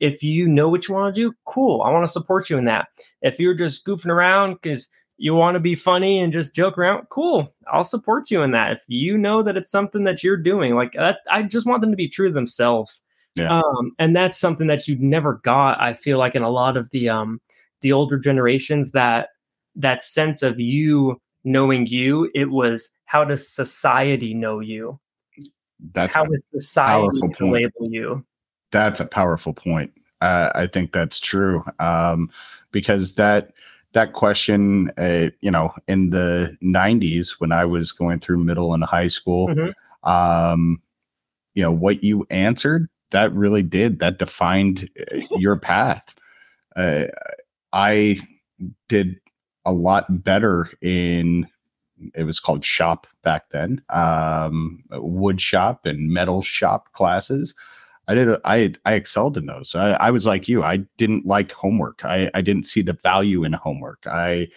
[0.00, 1.82] if you know what you want to do, cool.
[1.82, 2.86] I want to support you in that.
[3.20, 7.06] If you're just goofing around because you want to be funny and just joke around,
[7.10, 7.52] cool.
[7.72, 8.72] I'll support you in that.
[8.72, 11.90] If you know that it's something that you're doing, like that, I just want them
[11.90, 13.02] to be true to themselves.
[13.34, 13.58] Yeah.
[13.58, 15.80] Um, and that's something that you never got.
[15.80, 17.40] I feel like in a lot of the um
[17.82, 19.28] the older generations that
[19.76, 24.98] that sense of you knowing you, it was how does society know you?
[25.92, 27.52] That's How is society powerful to point.
[27.52, 28.24] label you?
[28.70, 29.92] that's a powerful point.
[30.20, 32.30] Uh, I think that's true um,
[32.72, 33.52] because that
[33.92, 38.84] that question, uh, you know, in the '90s when I was going through middle and
[38.84, 39.72] high school, Mhm.
[40.02, 40.80] um,
[41.54, 46.14] you know, what you answered that really did that defined uh, your path.
[46.76, 47.06] Uh,
[47.72, 48.18] I
[48.88, 49.16] did
[49.64, 51.46] a lot better in
[52.14, 57.54] it was called shop back then um wood shop and metal shop classes
[58.08, 59.74] i did i i excelled in those.
[59.74, 62.04] I, I was like you i didn't like homework.
[62.04, 64.04] I i didn't see the value in homework.
[64.10, 64.48] I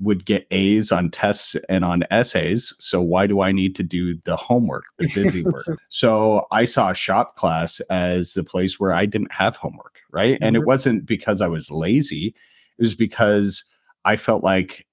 [0.00, 4.14] would get a's on tests and on essays so why do i need to do
[4.24, 5.66] the homework the busy work?
[5.90, 10.38] So i saw shop class as the place where i didn't have homework right?
[10.40, 10.66] And it Mhm.
[10.66, 12.34] wasn't because i was lazy.
[12.78, 13.64] It was because
[14.04, 14.86] i felt like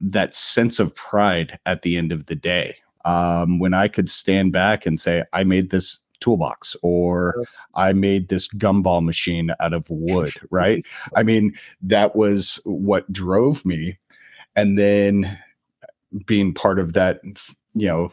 [0.00, 2.76] that sense of pride at the end of the day.
[3.04, 8.28] Um, when i could stand back and say i made this toolbox or i made
[8.28, 10.82] this gumball machine out of wood right?
[11.14, 13.98] I mean that was what drove me.
[14.56, 15.38] And then
[16.26, 17.20] being part of that
[17.74, 18.10] you know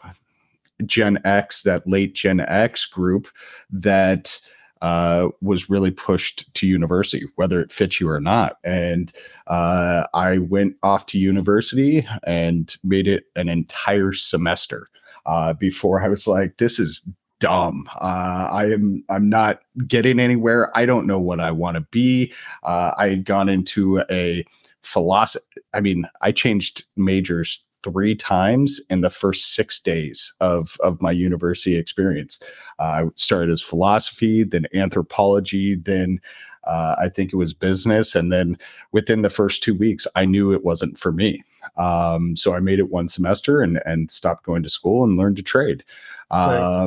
[0.84, 3.28] gen x that late gen x group
[3.70, 4.40] that
[4.80, 8.56] uh, was really pushed to university, whether it fits you or not.
[8.64, 9.12] And
[9.46, 14.88] uh, I went off to university and made it an entire semester
[15.24, 17.08] uh, before I was like, this is
[17.42, 17.88] dumb.
[18.00, 20.70] Uh, I am I'm not getting anywhere.
[20.78, 22.32] I don't know what I want to be.
[22.62, 24.44] Uh, I had gone into a
[24.82, 25.44] philosophy.
[25.74, 31.10] I mean, I changed majors three times in the first six days of of my
[31.10, 32.38] university experience.
[32.78, 36.20] Uh, I started as philosophy, then anthropology, then
[36.62, 38.56] uh, I think it was business, and then
[38.92, 41.42] within the first two weeks, I knew it wasn't for me.
[41.76, 45.38] Um, so I made it one semester and and stopped going to school and learned
[45.38, 45.82] to trade.
[46.30, 46.84] Right.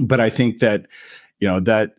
[0.00, 0.86] But I think that
[1.40, 1.92] you know that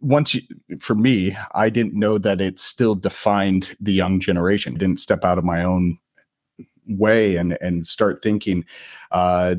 [0.00, 0.42] once you
[0.80, 4.74] for me i didn't know that it still defined the young generation.
[4.74, 5.98] I didn't step out of my own
[6.88, 8.64] way and and start thinking
[9.10, 9.56] uh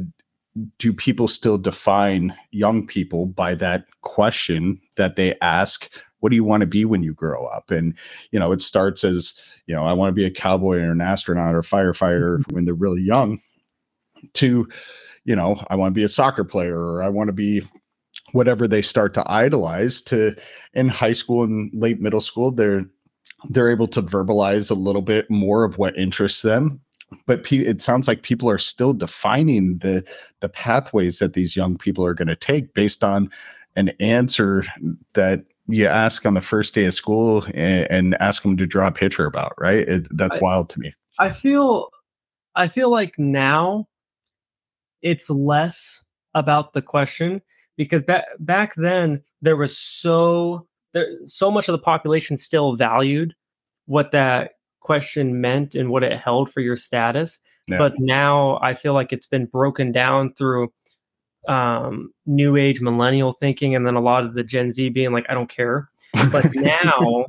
[0.79, 5.89] do people still define young people by that question that they ask
[6.19, 7.69] what do you want to be when you grow up?
[7.69, 7.93] And
[8.31, 11.01] you know it starts as you know i want to be a cowboy or an
[11.01, 13.39] astronaut or a firefighter when they're really young
[14.33, 14.67] to
[15.27, 17.61] you know i want to be a soccer player or i want to be
[18.31, 20.35] whatever they start to idolize to
[20.73, 22.83] in high school and late middle school they're
[23.49, 26.81] they're able to verbalize a little bit more of what interests them.
[27.25, 30.03] But pe- it sounds like people are still defining the
[30.41, 33.29] the pathways that these young people are going to take based on
[33.75, 34.65] an answer
[35.13, 38.87] that you ask on the first day of school and, and ask them to draw
[38.87, 39.87] a picture about right?
[39.87, 40.93] It, that's I, wild to me.
[41.19, 41.89] I feel
[42.55, 43.87] i feel like now
[45.07, 46.03] it's less
[46.33, 47.41] about the question
[47.77, 53.33] because back back then there was so there so much of the population still valued
[53.85, 54.51] what that
[54.81, 57.39] question meant and what it held for your status.
[57.67, 57.77] Yeah.
[57.77, 60.71] But now I feel like it's been broken down through
[61.47, 65.25] um, new age millennial thinking, and then a lot of the Gen Z being like,
[65.29, 65.89] I don't care.
[66.31, 67.25] But now,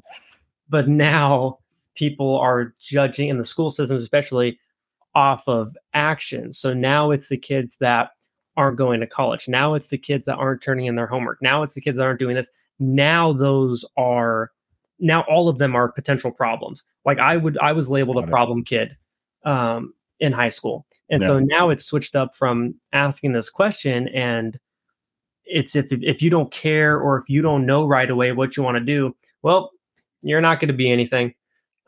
[0.68, 1.59] but now
[1.95, 4.59] people are judging in the school systems, especially
[5.15, 6.53] off of action.
[6.53, 8.11] So now it's the kids that
[8.57, 9.49] aren't going to college.
[9.49, 11.41] Now it's the kids that aren't turning in their homework.
[11.41, 12.51] Now it's the kids that aren't doing this.
[12.79, 14.51] Now those are
[14.99, 16.85] now all of them are potential problems.
[17.05, 18.97] Like I would, I was labeled a problem kid
[19.45, 21.29] um, in high school, and yeah.
[21.29, 24.59] so now it's switched up from asking this question, and
[25.45, 28.63] it's if if you don't care or if you don't know right away what you
[28.63, 29.71] want to do, well,
[30.23, 31.35] you're not going to be anything.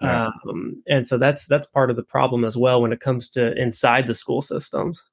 [0.03, 3.53] Um, and so that's that's part of the problem as well when it comes to
[3.61, 5.07] inside the school systems.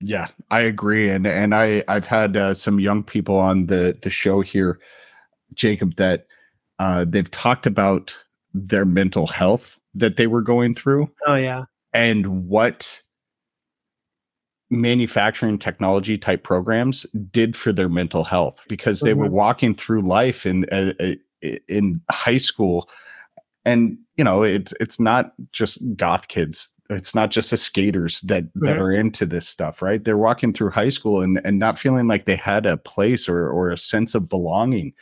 [0.00, 4.10] Yeah, I agree, and and I I've had uh, some young people on the the
[4.10, 4.80] show here,
[5.54, 6.26] Jacob, that
[6.78, 8.14] uh, they've talked about
[8.52, 11.10] their mental health that they were going through.
[11.26, 13.00] Oh yeah, and what
[14.70, 19.20] manufacturing technology type programs did for their mental health because they mm-hmm.
[19.20, 21.14] were walking through life in uh, uh,
[21.68, 22.88] in high school
[23.64, 28.44] and you know it's it's not just goth kids it's not just the skaters that
[28.44, 28.66] mm-hmm.
[28.66, 32.06] that are into this stuff right they're walking through high school and and not feeling
[32.06, 34.92] like they had a place or or a sense of belonging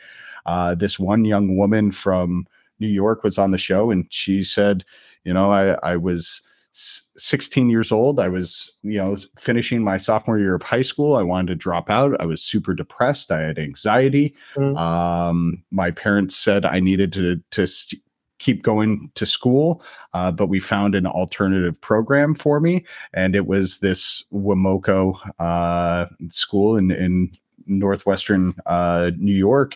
[0.45, 2.45] uh, this one young woman from
[2.79, 4.83] New York was on the show, and she said,
[5.23, 6.41] "You know, I I was."
[6.75, 11.21] 16 years old i was you know finishing my sophomore year of high school i
[11.21, 14.75] wanted to drop out i was super depressed i had anxiety mm.
[14.75, 18.01] um, my parents said i needed to to st-
[18.43, 19.81] keep going to school
[20.13, 22.83] uh, but we found an alternative program for me
[23.13, 27.31] and it was this WEMOCO uh, school in in
[27.65, 29.75] northwestern uh, new york.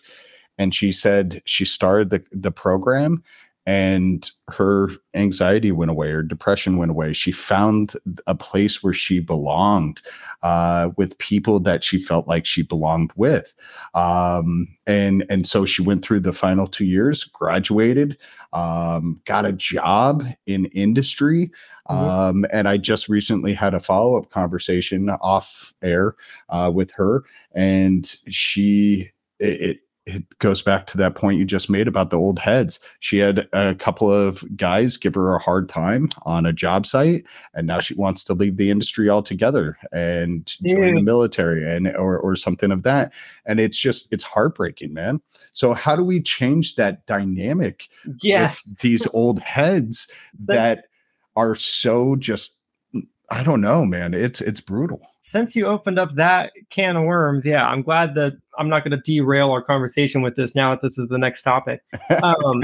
[0.59, 3.23] And she said she started the the program
[3.67, 7.93] and her anxiety went away her depression went away she found
[8.25, 10.01] a place where she belonged
[10.41, 13.53] uh, with people that she felt like she belonged with
[13.93, 18.17] um, and and so she went through the final two years graduated
[18.53, 21.51] um, got a job in industry
[21.89, 21.93] mm-hmm.
[21.93, 26.15] um, and i just recently had a follow-up conversation off air
[26.49, 31.69] uh, with her and she it, it it goes back to that point you just
[31.69, 32.79] made about the old heads.
[33.01, 37.25] She had a couple of guys give her a hard time on a job site,
[37.53, 42.17] and now she wants to leave the industry altogether and join the military and or
[42.17, 43.11] or something of that.
[43.45, 45.19] And it's just it's heartbreaking, man.
[45.51, 47.89] So how do we change that dynamic?
[48.21, 50.07] Yes, these old heads
[50.47, 50.85] that
[51.35, 52.56] are so just
[53.29, 54.13] I don't know, man.
[54.13, 55.01] It's it's brutal.
[55.21, 58.91] Since you opened up that can of worms, yeah, I'm glad that I'm not going
[58.91, 61.81] to derail our conversation with this now that this is the next topic.
[62.23, 62.63] Um,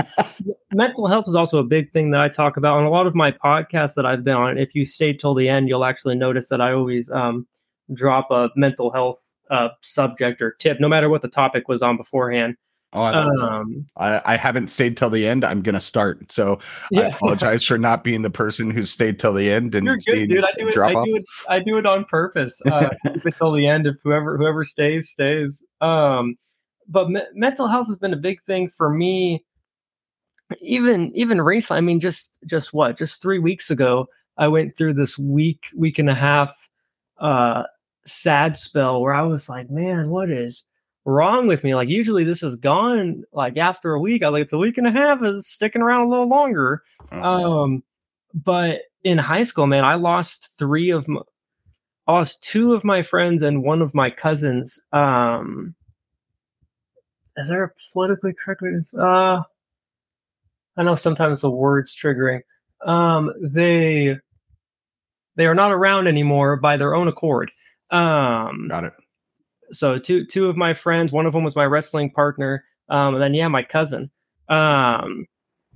[0.74, 3.14] mental health is also a big thing that I talk about on a lot of
[3.14, 4.57] my podcasts that I've been on.
[4.57, 7.45] If you stay till the end, you'll actually notice that I always um,
[7.93, 11.97] drop a mental health uh, subject or tip, no matter what the topic was on
[11.97, 12.55] beforehand.
[12.94, 15.44] Oh, I, um, I, I, haven't stayed till the end.
[15.44, 16.32] I'm gonna start.
[16.32, 16.60] So
[16.91, 17.02] yeah.
[17.02, 19.74] I apologize for not being the person who stayed till the end.
[19.74, 20.44] And you're good, dude.
[20.44, 20.78] I do it.
[20.78, 21.24] I do it.
[21.50, 22.62] I do it on purpose.
[22.66, 23.88] Uh, until the end.
[23.88, 25.66] If whoever whoever stays stays.
[25.82, 26.36] Um,
[26.88, 29.44] but me- mental health has been a big thing for me.
[30.62, 31.80] Even even recently.
[31.80, 32.96] I mean, just just what?
[32.96, 36.56] Just three weeks ago, I went through this week week and a half
[37.18, 37.64] uh,
[38.06, 40.66] sad spell where I was like, man, what is
[41.06, 41.76] wrong with me?
[41.76, 44.24] Like usually this is gone like after a week.
[44.24, 46.84] I like it's a week and a half is sticking around a little longer.
[47.12, 47.24] Mm-hmm.
[47.24, 47.84] Um,
[48.34, 51.22] but in high school, man, I lost three of my,
[52.08, 54.80] I lost two of my friends and one of my cousins.
[54.91, 55.76] Um,
[57.38, 59.01] is there a politically correct way to?
[59.01, 59.43] Uh,
[60.78, 62.41] I know sometimes the word's triggering.
[62.86, 64.18] Um, they
[65.36, 67.51] they are not around anymore by their own accord.
[67.89, 68.93] Um, Got it.
[69.74, 73.24] So two two of my friends, one of them was my wrestling partner, um, and
[73.24, 74.10] then yeah, my cousin.
[74.50, 75.26] Um,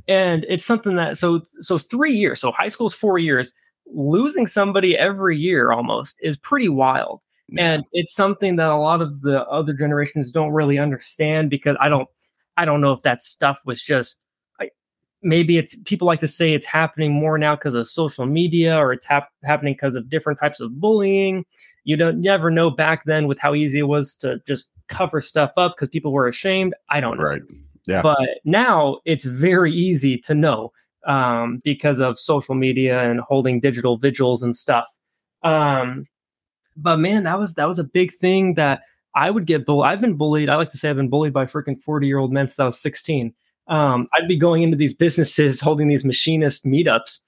[0.07, 2.39] and it's something that so so three years.
[2.39, 3.53] So high school's four years.
[3.93, 7.21] Losing somebody every year almost is pretty wild.
[7.57, 11.87] And it's something that a lot of the other generations don't really understand because I
[11.87, 12.09] don't
[12.57, 14.19] I don't know if that stuff was just
[14.59, 14.69] I,
[15.21, 18.91] maybe it's people like to say it's happening more now because of social media or
[18.91, 21.45] it's hap- happening because of different types of bullying.
[21.87, 25.53] You don't never know back then with how easy it was to just cover stuff
[25.55, 26.75] up because people were ashamed.
[26.89, 27.23] I don't know.
[27.23, 27.41] right.
[27.87, 28.01] Yeah.
[28.01, 30.73] But now it's very easy to know
[31.05, 34.93] um, because of social media and holding digital vigils and stuff.
[35.43, 36.09] Um,
[36.75, 38.81] but man, that was that was a big thing that
[39.15, 39.87] I would get bullied.
[39.89, 40.49] I've been bullied.
[40.49, 42.65] I like to say I've been bullied by freaking 40 year old men since I
[42.65, 43.33] was 16.
[43.69, 47.21] Um, I'd be going into these businesses holding these machinist meetups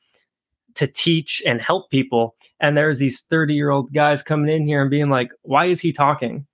[0.75, 2.35] to teach and help people.
[2.59, 5.81] And there's these 30 year old guys coming in here and being like, why is
[5.81, 6.45] he talking?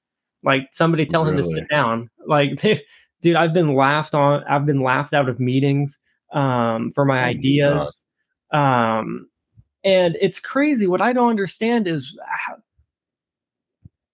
[0.43, 2.09] Like somebody tell him to sit down.
[2.25, 2.61] Like,
[3.21, 4.43] dude, I've been laughed on.
[4.43, 5.99] I've been laughed out of meetings
[6.33, 8.05] um, for my Oh my ideas.
[8.51, 9.27] Um,
[9.83, 10.87] and it's crazy.
[10.87, 12.57] What I don't understand is how,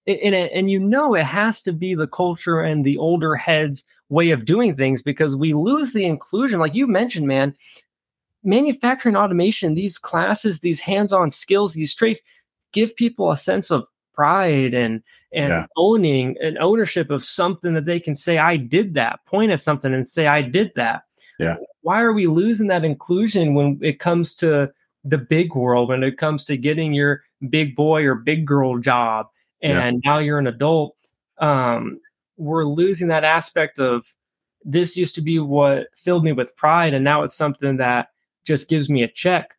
[0.08, 4.46] and you know it has to be the culture and the older heads way of
[4.46, 7.56] doing things because we lose the inclusion like you mentioned man
[8.44, 12.22] manufacturing automation these classes these hands-on skills these traits
[12.72, 15.02] give people a sense of pride and
[15.34, 15.66] and Yeah.
[15.78, 19.94] owning and ownership of something that they can say i did that point at something
[19.94, 21.04] and say i did that
[21.40, 21.58] Yeah.
[21.82, 24.72] why are we losing that inclusion when it comes to
[25.04, 29.28] the big world when it comes to getting your big boy or big girl job
[29.62, 29.82] Yeah.
[29.84, 30.96] and now you're an adult
[31.38, 32.00] um,
[32.38, 34.14] we're losing that aspect of
[34.64, 38.10] this used to be what filled me with pride and now it's something that
[38.46, 39.56] just gives me a check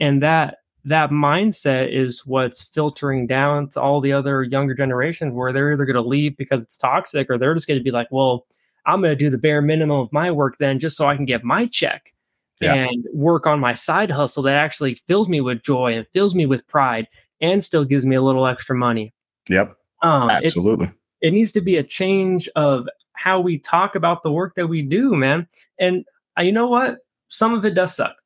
[0.00, 5.52] and that that mindset is what's filtering down to all the other younger generations where
[5.52, 8.08] they're either going to leave because it's toxic or they're just going to be like
[8.10, 8.46] well
[8.86, 11.24] i'm going to do the bare minimum of my work then just so i can
[11.24, 12.12] get my check
[12.60, 12.74] Yeah.
[12.74, 16.46] and work on my side hustle that actually fills me with joy and fills me
[16.46, 17.08] with pride
[17.40, 19.12] and still gives me a little extra money
[19.48, 19.76] Yep.
[20.02, 20.90] um, it, Absolutely.
[21.20, 24.82] it needs to be a change of how we talk about the work that we
[24.82, 25.46] do, man.
[25.78, 26.04] And
[26.36, 26.98] uh, you know what?
[27.28, 28.16] Some of it does suck.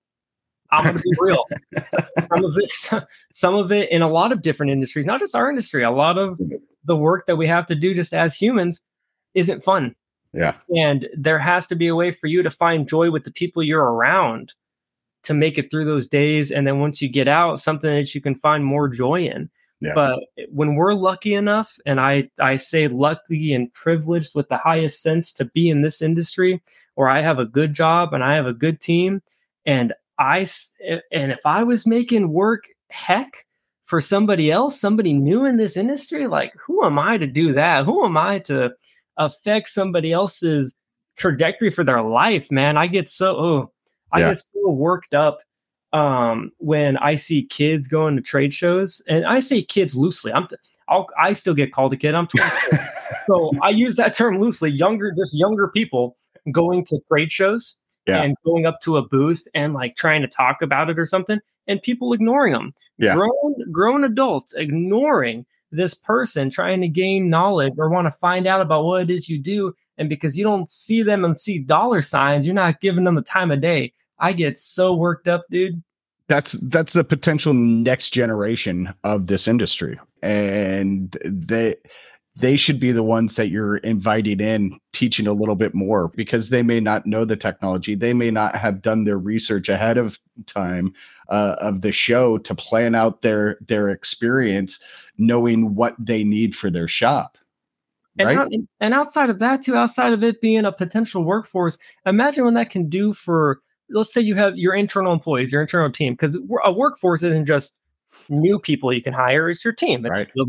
[0.71, 1.45] I'm going to be real.
[1.89, 5.49] some of it, some of it in a lot of different industries, not just our
[5.49, 5.83] industry.
[5.83, 6.39] A lot of
[6.85, 8.83] the work that we have to do just as humans
[9.35, 9.95] isn't fun.
[10.33, 10.57] yeah.
[10.75, 13.63] And there has to be a way for you to find joy with the people
[13.63, 14.53] you're around
[15.25, 16.51] to make it through those days.
[16.51, 19.51] And then once you get out, something that you can find more joy in.
[19.81, 19.93] Yeah.
[19.95, 20.19] But
[20.51, 25.33] when we're lucky enough, and I, I say lucky and privileged with the highest sense
[25.35, 26.61] to be in this industry
[26.99, 29.23] where I have a good job and I have a good team.
[29.65, 30.45] And I
[31.13, 33.47] and if I was making work heck
[33.85, 37.85] for somebody else, somebody new in this industry, like who am I to do that?
[37.85, 38.73] Who am I to
[39.17, 40.75] affect somebody else's
[41.17, 42.77] trajectory for their life, man?
[42.77, 43.73] I get so, oh,
[44.11, 44.31] I Yeah.
[44.31, 45.39] get so worked up
[45.95, 50.47] um when i see kids going to trade shows and i say kids loosely i'm
[50.47, 52.79] t- I'll, i still get called a kid i'm 24
[53.27, 56.19] so i use that term loosely younger just younger people
[56.53, 57.77] going to trade shows
[58.07, 58.23] Yeah.
[58.23, 61.41] and going up to a booth and like trying to talk about it or something
[61.67, 63.15] and people ignoring them Yeah.
[63.15, 68.61] grown grown adults ignoring this person trying to gain knowledge or want to find out
[68.63, 72.01] about what it is you do and because you don't see them and see dollar
[72.01, 75.83] signs you're not giving them the time of day i get so worked up dude
[76.29, 81.75] that's that's the potential next generation of this industry and they
[82.41, 86.51] they should be the ones that you're inviting in teaching a little bit more because
[86.51, 90.19] they may not know the technology they may not have done their research ahead of
[90.47, 90.93] time
[91.31, 94.79] uh, of the show to plan out their their experience
[95.19, 97.37] knowing what they need for their shop
[98.19, 101.79] And, right out- and outside of that, too, outside of it being a potential workforce,
[102.05, 103.61] imagine what that can do for,
[103.91, 107.77] let's say you have your internal employees, your internal team, because a workforce isn't just
[108.29, 110.05] new people you can hire, it's your team.
[110.05, 110.29] It's Right.
[110.35, 110.45] the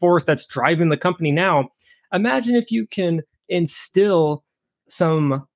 [0.00, 1.70] workforce that's driving the company now.
[2.12, 4.44] Imagine if you can instill
[4.88, 5.46] some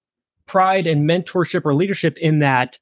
[0.47, 2.79] pride and mentorship or leadership in that.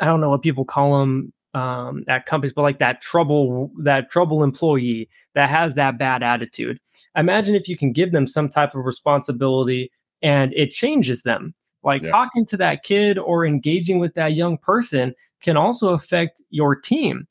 [0.00, 4.10] I don't know what people call them um, at companies, but like that trouble, that
[4.10, 6.78] trouble employee that has that bad attitude
[7.16, 9.90] imagine if you can give them some type of responsibility
[10.22, 12.10] and it changes them like Yeah.
[12.10, 17.26] talking to that kid or engaging with that young person can also affect your team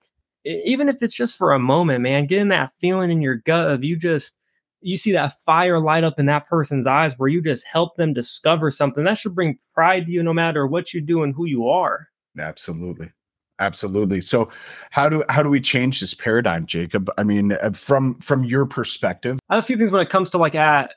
[0.65, 3.83] even if it's just for a moment man getting that feeling in your gut of
[3.83, 4.37] you just
[4.81, 8.13] you see that fire light up in that person's eyes where you just help them
[8.13, 9.03] discover something.
[9.03, 12.07] That should bring pride to you no matter what you do and who you are.
[12.37, 13.11] Absolutely.
[13.59, 14.21] Absolutely.
[14.21, 14.49] So
[14.91, 17.09] how do how do we change this paradigm jacob?
[17.17, 19.39] I mean uh, from from your perspective?
[19.49, 20.93] I have a few things when it comes to like at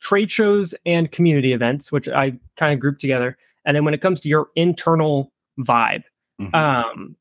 [0.00, 4.00] trade shows and community events which i kind of group together and then when it
[4.00, 6.02] comes to your internal vibe
[6.40, 6.54] mm-hmm.
[6.54, 7.14] um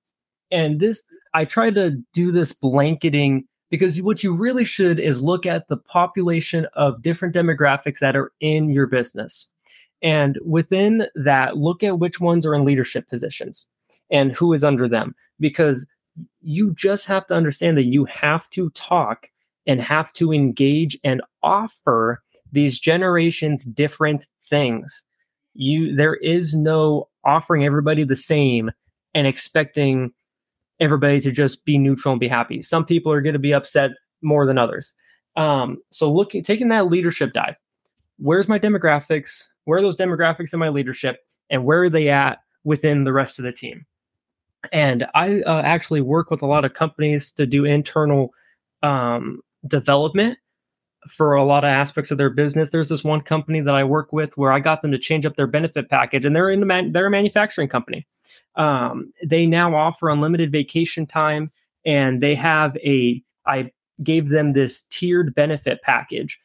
[0.52, 1.04] and this
[1.34, 5.78] i try to do this blanketing because what you really should is look at the
[5.78, 9.48] population of different demographics that are in your business.
[10.02, 13.66] And within that look at which ones are in leadership positions
[14.10, 15.86] and who is under them because
[16.42, 19.30] you just have to understand that you have to talk
[19.68, 25.04] and have to engage and offer these generations different things.
[25.54, 28.72] You there is no offering everybody the same
[29.14, 30.12] and expecting
[30.80, 32.62] everybody to just be neutral and be happy.
[32.62, 34.94] Some people are going to be upset more than others.
[35.36, 37.56] Um, so looking taking that leadership dive
[38.20, 39.50] where's my demographics?
[39.66, 41.18] Where are those demographics in my leadership?
[41.50, 43.86] And where are they at within the rest of the team?
[44.72, 48.34] And I uh, actually work with a lot of companies to do internal
[48.84, 50.38] um, development
[51.08, 52.70] for a lot of aspects of their business.
[52.70, 55.36] There's this one company that I work with where I got them to change up
[55.36, 58.06] their benefit package, and they're in the man- they're a manufacturing company.
[58.56, 61.52] Um, they now offer unlimited vacation time,
[61.86, 63.72] and they have a I
[64.04, 66.40] gave them this tiered benefit package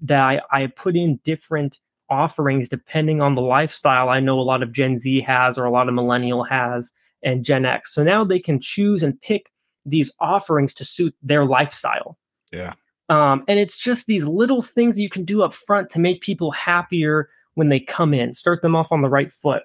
[0.00, 4.62] that I, I put in different offerings depending on the lifestyle I know a lot
[4.62, 6.92] of Gen Z has or a lot of millennial has
[7.22, 7.92] and Gen X.
[7.92, 9.50] So now they can choose and pick
[9.84, 12.18] these offerings to suit their lifestyle.
[12.52, 12.74] Yeah.
[13.08, 16.50] Um, and it's just these little things you can do up front to make people
[16.50, 19.62] happier when they come in, start them off on the right foot.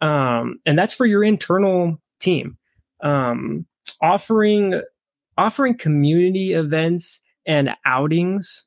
[0.00, 2.58] Um, and that's for your internal team.
[3.02, 3.66] Um,
[4.00, 4.80] offering
[5.38, 8.64] offering community events and outings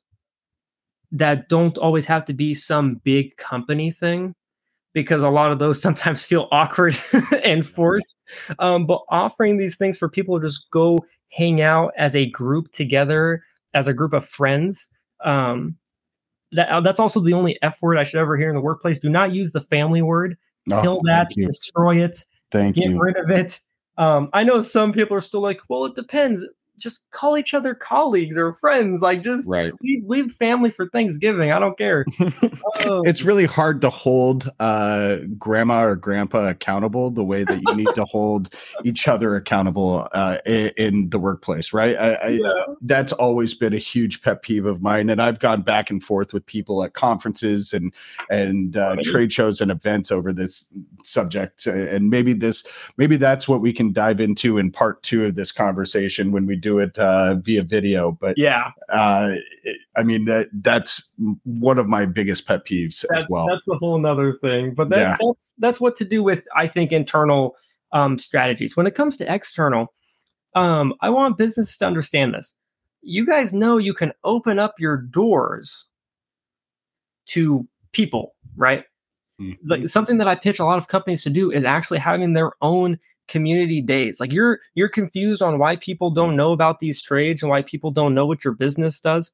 [1.12, 4.34] that don't always have to be some big company thing
[4.92, 6.98] because a lot of those sometimes feel awkward
[7.44, 8.18] and forced.
[8.58, 10.98] Um, but offering these things for people to just go
[11.30, 13.44] hang out as a group together,
[13.76, 14.88] as a group of friends.
[15.24, 15.76] Um,
[16.52, 18.98] that uh, that's also the only F word I should ever hear in the workplace.
[18.98, 20.36] Do not use the family word.
[20.72, 21.28] Oh, Kill that.
[21.30, 22.24] Destroy it.
[22.50, 22.92] Thank get you.
[22.92, 23.60] Get rid of it.
[23.98, 26.46] Um, I know some people are still like, well, it depends
[26.78, 29.02] just call each other colleagues or friends.
[29.02, 29.72] Like just right.
[29.82, 31.50] leave, leave family for Thanksgiving.
[31.50, 32.04] I don't care.
[32.84, 33.02] oh.
[33.04, 37.88] It's really hard to hold uh, grandma or grandpa accountable the way that you need
[37.94, 38.54] to hold
[38.84, 41.96] each other accountable uh, in, in, the workplace, right?
[41.96, 42.52] I, I, yeah.
[42.82, 46.32] That's always been a huge pet peeve of mine, and I've gone back and forth
[46.32, 47.94] with people at conferences and
[48.30, 50.66] and uh, trade shows and events over this
[51.04, 51.66] subject.
[51.66, 52.64] And maybe this,
[52.96, 56.56] maybe that's what we can dive into in part two of this conversation when we
[56.66, 58.12] do it uh, via video.
[58.12, 59.36] But yeah, uh,
[59.96, 61.12] I mean that that's
[61.44, 63.46] one of my biggest pet peeves that, as well.
[63.46, 64.74] That's a whole nother thing.
[64.74, 65.16] But that, yeah.
[65.20, 67.56] that's that's what to do with I think internal
[67.92, 68.76] um, strategies.
[68.76, 69.94] When it comes to external,
[70.54, 72.56] um, I want businesses to understand this.
[73.02, 75.86] You guys know you can open up your doors
[77.26, 78.84] to people, right?
[79.40, 79.68] Mm-hmm.
[79.68, 82.52] Like something that I pitch a lot of companies to do is actually having their
[82.60, 82.98] own
[83.28, 84.20] community days.
[84.20, 87.90] Like you're you're confused on why people don't know about these trades and why people
[87.90, 89.32] don't know what your business does.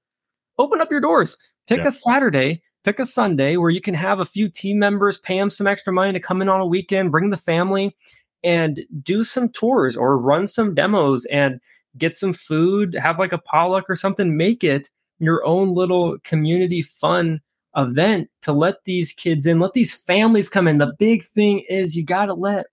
[0.58, 1.36] Open up your doors.
[1.68, 1.88] Pick yeah.
[1.88, 5.50] a Saturday, pick a Sunday where you can have a few team members, pay them
[5.50, 7.96] some extra money to come in on a weekend, bring the family
[8.44, 11.60] and do some tours or run some demos and
[11.96, 16.82] get some food, have like a potluck or something, make it your own little community
[16.82, 17.40] fun
[17.76, 20.78] event to let these kids in, let these families come in.
[20.78, 22.66] The big thing is you got to let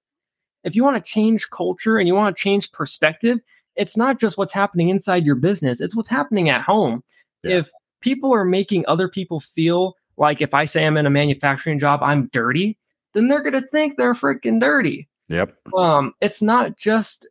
[0.63, 3.39] if you want to change culture and you want to change perspective,
[3.75, 7.03] it's not just what's happening inside your business, it's what's happening at home.
[7.43, 7.57] Yeah.
[7.57, 7.69] If
[8.01, 12.01] people are making other people feel like if I say I'm in a manufacturing job,
[12.03, 12.77] I'm dirty,
[13.13, 15.07] then they're going to think they're freaking dirty.
[15.29, 15.55] Yep.
[15.75, 17.27] Um, it's not just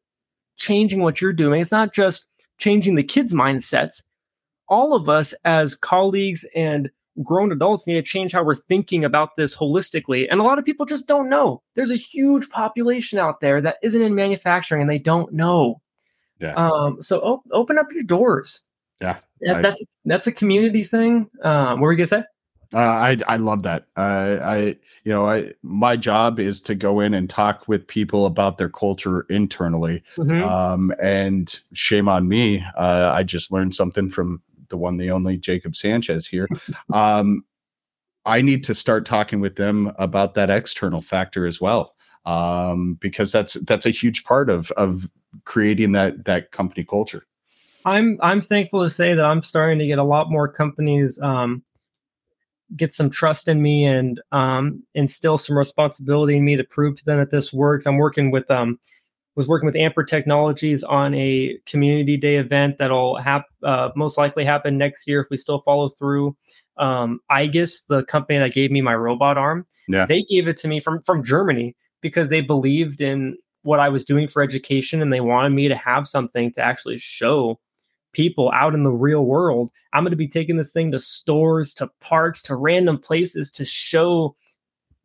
[0.56, 2.26] changing what you're doing, it's not just
[2.58, 4.02] changing the kids' mindsets.
[4.68, 6.90] All of us as colleagues and
[7.22, 10.26] grown adults need to change how we're thinking about this holistically.
[10.30, 11.62] And a lot of people just don't know.
[11.74, 15.80] There's a huge population out there that isn't in manufacturing and they don't know.
[16.40, 16.54] Yeah.
[16.54, 18.60] Um, so op- open up your doors.
[19.00, 19.18] Yeah.
[19.40, 21.30] That, that's that's a community thing.
[21.42, 22.22] Um, what were you gonna say?
[22.74, 23.86] Uh, I I love that.
[23.96, 24.58] Uh, I
[25.04, 28.68] you know I my job is to go in and talk with people about their
[28.68, 30.02] culture internally.
[30.16, 30.46] Mm-hmm.
[30.46, 32.64] Um, and shame on me.
[32.76, 36.48] Uh, I just learned something from the one, the only Jacob Sanchez here.
[36.92, 37.44] um,
[38.24, 41.94] I need to start talking with them about that external factor as well,
[42.26, 45.10] um, because that's that's a huge part of of
[45.44, 47.24] creating that that company culture.
[47.84, 51.62] I'm I'm thankful to say that I'm starting to get a lot more companies um,
[52.76, 57.04] get some trust in me and um, instill some responsibility in me to prove to
[57.04, 57.86] them that this works.
[57.86, 58.78] I'm working with um,
[59.38, 64.44] was working with Amper Technologies on a community day event that'll hap- uh, most likely
[64.44, 66.36] happen next year if we still follow through.
[66.76, 70.06] Um, IGUS, the company that gave me my robot arm, Yeah.
[70.06, 74.04] they gave it to me from from Germany because they believed in what I was
[74.04, 77.60] doing for education and they wanted me to have something to actually show
[78.12, 79.70] people out in the real world.
[79.92, 83.64] I'm going to be taking this thing to stores, to parks, to random places to
[83.64, 84.34] show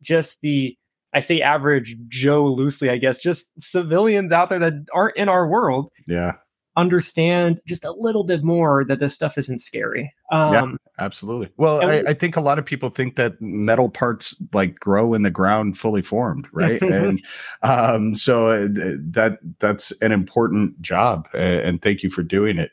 [0.01, 0.75] just the
[1.13, 5.47] I say average Joe loosely, I guess, just civilians out there that aren't in our
[5.47, 6.33] world Yeah.
[6.75, 10.11] understand just a little bit more that this stuff isn't scary.
[10.31, 11.49] Um, Absolutely.
[11.57, 15.13] Well, I, we- I think a lot of people think that metal parts like grow
[15.13, 16.81] in the ground fully formed, right?
[16.81, 17.21] and
[17.61, 22.71] um, so uh, that that's an important job, and thank you for doing it.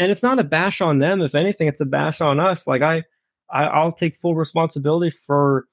[0.00, 1.20] and it's not a bash on them.
[1.20, 2.66] If anything, it's a bash on us.
[2.66, 3.02] Like I,
[3.50, 5.66] I I'll take full responsibility for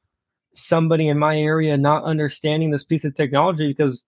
[0.55, 4.03] somebody in my area not understanding this piece of technology because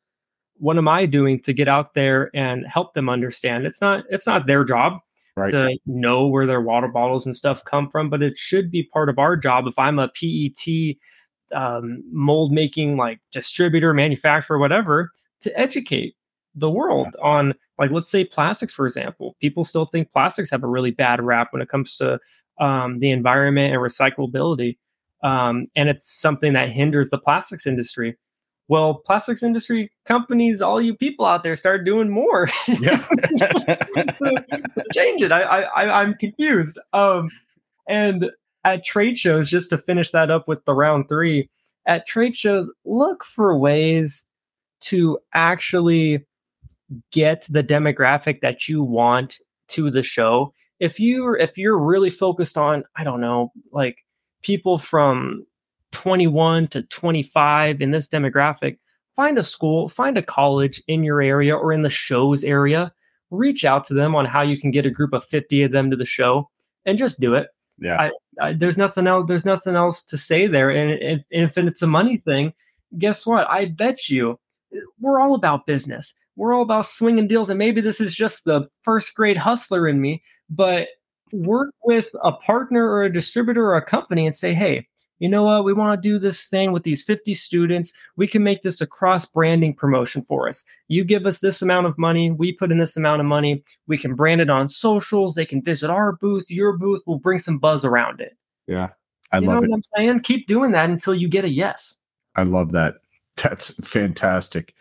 [0.60, 3.66] what am I doing to get out there and help them understand?
[3.66, 5.00] It's not it's not their job
[5.36, 5.52] Right.
[5.52, 9.08] to know where their water bottles and stuff come from, but it should be part
[9.08, 9.68] of our job.
[9.68, 10.96] If I'm a PET
[11.54, 16.16] um, mold making like distributor, manufacturer, whatever, to educate
[16.56, 20.68] the world on like let's say plastics for example people still think plastics have a
[20.68, 22.20] really bad rap when it comes to
[22.60, 24.76] um, the environment and recyclability
[25.24, 28.18] um, and it's something that hinders the plastics industry.
[28.70, 32.50] Well plastics industry companies all you people out there start doing more.
[32.68, 32.98] Yeah.
[33.38, 35.32] to change it.
[35.32, 36.78] I, I I- i'm confused.
[36.92, 37.30] Um
[37.88, 38.30] and
[38.66, 41.50] at trade shows just to finish that up with the round three
[41.86, 44.26] at trade shows look for ways
[44.82, 46.26] to actually
[47.14, 49.40] get the demographic that you want
[49.70, 50.54] to the show.
[50.82, 53.98] If you if you're really focused on i don't know like
[54.48, 55.46] people from
[55.92, 58.78] 21 to 25 in this demographic
[59.14, 62.94] find a school find a college in your area or in the show's area.
[63.30, 65.92] Reach out to them on how you can get a group of 50 of them
[65.92, 66.50] to the show
[66.86, 67.48] and just do it.
[67.78, 68.10] Yeah.
[68.42, 70.70] I, there's nothing else there's nothing else to say there.
[70.70, 72.54] And if, if it's a money thing
[72.98, 73.50] guess what?
[73.52, 74.40] I bet you
[75.02, 76.14] we're all about business.
[76.38, 77.50] We're all about swinging deals.
[77.50, 80.88] And maybe this is just the first grade hustler in me but
[81.32, 84.88] work with a partner or a distributor or a company and say hey
[85.20, 85.64] you know what?
[85.64, 87.92] We want to do this thing with these 50 students.
[88.18, 90.64] We can make this a cross branding promotion for us.
[90.88, 93.64] You give us this amount of money we put in this amount of money.
[93.88, 95.34] We can brand it on socials.
[95.34, 96.52] They can visit our booth.
[96.52, 98.38] Your booth we'll bring some buzz around it.
[98.68, 98.90] Yeah.
[99.32, 99.70] I you love know it.
[99.70, 100.20] what i'm saying?
[100.22, 101.98] Keep doing that until you get a yes.
[102.36, 102.96] I love that.
[103.38, 104.74] That's fantastic.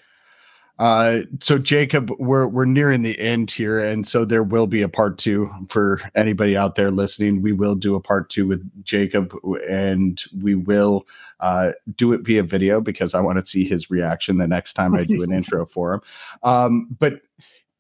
[0.79, 4.89] Uh, so Jacob, we're we're nearing the end here, and so there will be a
[4.89, 7.41] part two for anybody out there listening.
[7.41, 9.35] We will do a part two with Jacob,
[9.69, 11.07] and we will
[11.41, 14.95] uh, do it via video because I want to see his reaction the next time
[14.95, 16.01] I do an intro for him.
[16.43, 17.23] Um, but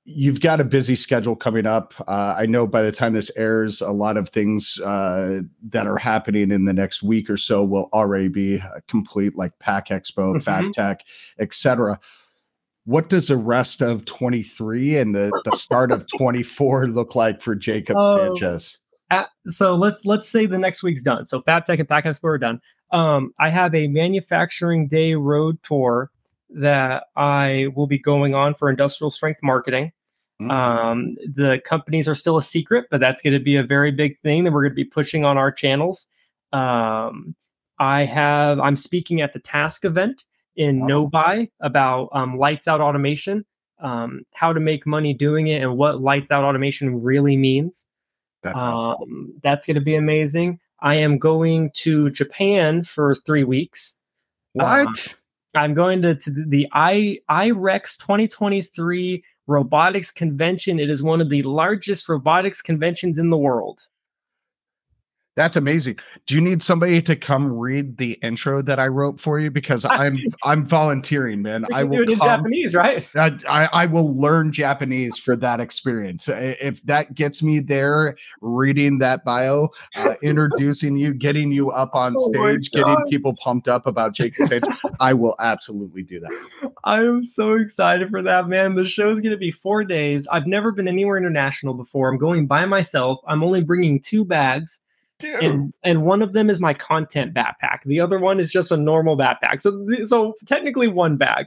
[0.08, 1.92] you've got a busy schedule coming up.
[2.06, 5.98] Uh, I know by the time this airs, a lot of things uh, that are
[5.98, 10.40] happening in the next week or so will already be uh, complete, like Pack Expo,
[10.40, 10.72] Fab Mhm.
[10.72, 11.04] Tech,
[11.40, 11.98] etc.
[12.86, 17.54] What does the rest of 23 and the, the start of 24 look like for
[17.54, 18.34] Jacob Oh.
[18.34, 18.78] Sanchez?
[19.10, 21.24] at, so let's let's say the next week's done.
[21.24, 22.60] So FabTech and Pack Expo are done.
[22.92, 26.10] Um, I have a manufacturing day road tour
[26.50, 29.92] that I will be going on for industrial strength marketing.
[30.40, 30.50] Mm.
[30.52, 34.20] Um, the companies are still a secret, but that's going to be a very big
[34.20, 36.06] thing that we're going to be pushing on our channels.
[36.52, 37.34] Um,
[37.78, 40.24] I have I'm speaking at the Task event
[40.56, 40.86] in.
[40.86, 43.44] Novi about um, lights out automation,
[43.80, 47.86] um, how to make money doing it, and what lights out automation really means.
[48.42, 49.02] That's awesome.
[49.02, 50.60] Um, that's going to be amazing.
[50.80, 53.94] I am going to Japan for three weeks.
[54.52, 55.14] What?
[55.54, 60.78] I'm going to, to the I IREX 2023 robotics convention.
[60.78, 63.86] It is one of the largest robotics conventions in the world.
[65.36, 65.98] That's amazing.
[66.24, 69.50] Do you need somebody to come read the intro that I wrote for you?
[69.50, 71.66] Because I'm I'm volunteering, man.
[71.66, 72.28] I can do will it in come.
[72.28, 73.06] Japanese, right?
[73.14, 76.28] I, I I will learn Japanese for that experience.
[76.28, 82.14] If that gets me there, reading that bio, uh, introducing you, getting you up on
[82.18, 84.62] Oh stage, getting people pumped up about Jacob Sage,
[85.00, 86.72] I will absolutely do that.
[86.84, 88.74] I am so excited for that, man.
[88.74, 90.26] The show is going to be four days.
[90.28, 92.08] I've never been anywhere international before.
[92.08, 93.20] I'm going by myself.
[93.28, 94.80] I'm only bringing two bags.
[95.22, 97.82] And and one of them is my content backpack.
[97.84, 99.60] The other one is just a normal backpack.
[99.60, 101.46] So so technically one bag.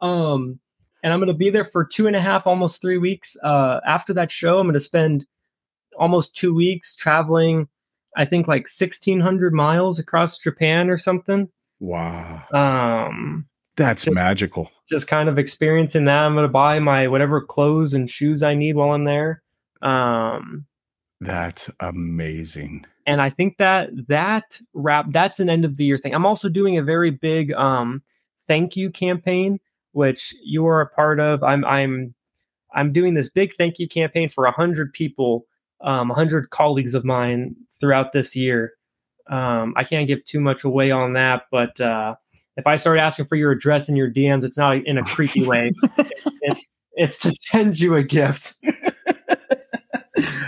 [0.00, 0.60] Um,
[1.02, 3.36] and I'm going to be there for two and a half, almost three weeks.
[3.42, 5.26] Uh, after that show, I'm going to spend
[5.98, 7.68] almost two weeks traveling.
[8.16, 11.48] I think like 1,600 miles across Japan or something.
[11.78, 12.42] wow.
[12.52, 13.46] Um,
[13.76, 14.70] That's just, magical.
[14.88, 16.18] Just kind of experiencing that.
[16.18, 19.42] I'm going to buy my whatever clothes and shoes I need while I'm there.
[19.82, 20.66] Um,
[21.20, 22.86] that's amazing.
[23.08, 26.14] And I think that that wrap that's an end of the year thing.
[26.14, 28.02] I'm also doing a very big um,
[28.46, 29.60] thank you campaign,
[29.92, 31.42] which you are a part of.
[31.42, 32.14] I'm I'm
[32.74, 35.46] I'm doing this big thank you campaign for hundred people,
[35.80, 38.74] um, hundred colleagues of mine throughout this year.
[39.30, 42.14] Um, I can't give too much away on that, but uh,
[42.58, 45.46] if I start asking for your address in your DMs, it's not in a creepy
[45.46, 45.72] way.
[46.42, 48.52] it's it's to send you a gift.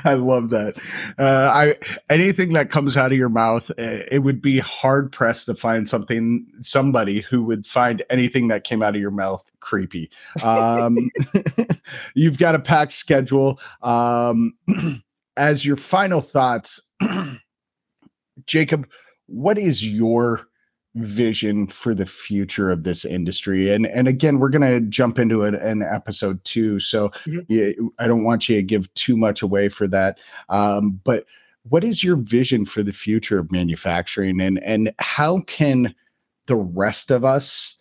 [0.05, 0.76] I love that.
[1.18, 1.76] Uh, I
[2.09, 5.88] anything that comes out of your mouth, eh, it would be hard pressed to find
[5.88, 10.11] something somebody who would find anything that came out of your mouth creepy.
[10.42, 11.11] Um,
[12.14, 13.61] you've got a packed schedule.
[13.82, 14.55] Um,
[15.36, 16.80] as your final thoughts,
[18.46, 18.88] Jacob,
[19.26, 20.46] what is your
[21.01, 25.42] vision for the future of this industry and and again we're going to jump into
[25.42, 27.40] it in episode two so mm-hmm.
[27.48, 31.24] yeah, i don't want you to give too much away for that um, but
[31.68, 35.94] what is your vision for the future of manufacturing and and how can
[36.46, 37.76] the rest of us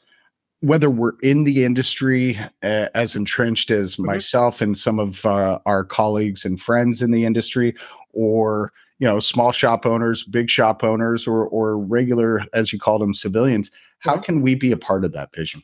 [0.61, 4.07] whether we're in the industry uh, as entrenched as mm-hmm.
[4.07, 7.73] myself and some of uh, our colleagues and friends in the industry
[8.13, 12.99] or you know small shop owners big shop owners or or regular as you call
[12.99, 15.61] them civilians how can we be a part of that vision?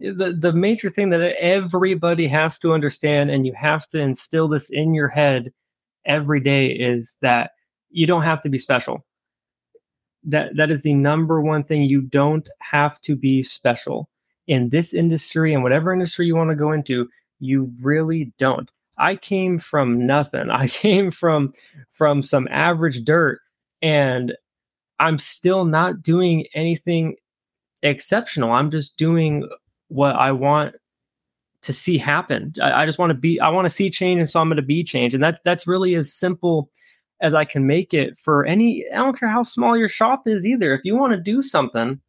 [0.00, 4.70] The the major thing that everybody has to understand and you have to instill this
[4.70, 5.52] in your head
[6.04, 7.52] every day is that
[7.90, 9.04] you don't have to be special.
[10.24, 11.82] That that is the number one thing.
[11.82, 14.08] You don't have to be special.
[14.46, 17.08] In this industry and whatever industry you want to go into
[17.40, 20.50] you really don't I came from nothing.
[20.50, 21.52] I came from
[21.90, 23.40] from some average dirt
[23.82, 24.34] and
[25.00, 27.16] I'm still not doing anything
[27.82, 28.52] exceptional.
[28.52, 29.48] I'm just doing
[29.88, 30.74] what I want
[31.62, 32.54] to see happen.
[32.62, 34.56] I, I just want to be I want to see change and so I'm going
[34.56, 35.14] to be change.
[35.14, 36.70] And that that's really as simple
[37.20, 40.46] as I can make it for any I don't care how small your shop is
[40.46, 40.74] either.
[40.74, 42.00] If you want to do something,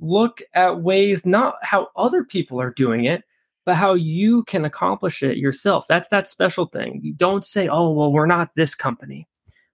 [0.00, 3.24] look at ways not how other people are doing it,
[3.64, 5.86] but how you can accomplish it yourself.
[5.88, 7.00] That's that special thing.
[7.02, 9.28] You don't say, oh, well, we're not this company.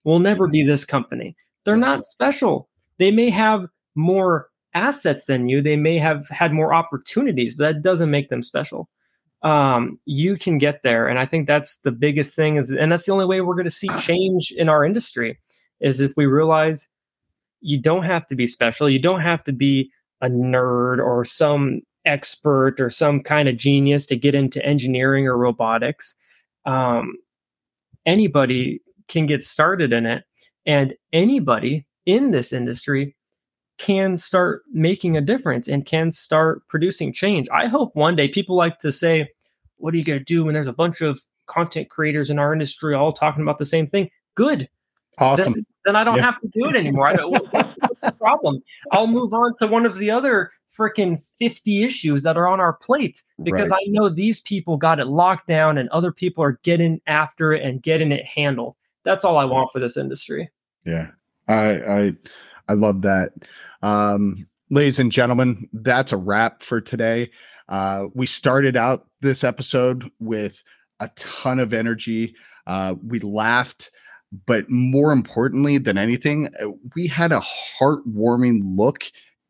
[0.05, 1.37] We'll never be this company.
[1.65, 2.69] They're not special.
[2.99, 7.83] They may have more assets than you, they may have had more opportunities, but that
[7.83, 8.89] doesn't make them special.
[9.43, 11.09] Um, you can get there.
[11.09, 13.65] And I think that's the biggest thing is and that's the only way we're going
[13.65, 15.39] to see change in our industry
[15.81, 16.89] is if we realize
[17.61, 18.89] you don't have to be special.
[18.89, 24.07] You don't have to be a nerd or some expert or some kind of genius
[24.07, 26.17] to get into engineering or robotics.
[26.65, 27.17] Um,
[28.07, 30.25] anybody can get started in it,
[30.67, 33.15] and anybody in this industry
[33.79, 37.49] can start making a difference and can start producing change.
[37.51, 39.29] I hope one day people like to say,
[39.77, 42.53] What are you going to do when there's a bunch of content creators in our
[42.53, 44.11] industry all talking about the same thing?
[44.35, 44.69] Good.
[45.19, 45.53] Awesome.
[45.53, 46.23] Then, then I don't yeah.
[46.23, 47.09] have to do it anymore.
[47.09, 48.63] I don't, what, what's the problem?
[48.93, 52.73] I'll move on to one of the other freaking 50 issues that are on our
[52.73, 53.81] plate because right.
[53.87, 57.65] I know these people got it locked down and other people are getting after it
[57.65, 58.77] and getting it handled.
[59.05, 60.51] That's all I want for this industry.
[60.85, 61.09] Yeah.
[61.49, 62.13] I I
[62.69, 63.33] I love that.
[63.83, 67.31] Um ladies and gentlemen, that's a wrap for today.
[67.69, 70.63] Uh we started out this episode with
[71.01, 72.35] a ton of energy.
[72.67, 73.91] Uh we laughed
[74.47, 77.41] but more importantly than anything, uh, we had a
[77.81, 79.05] heartwarming look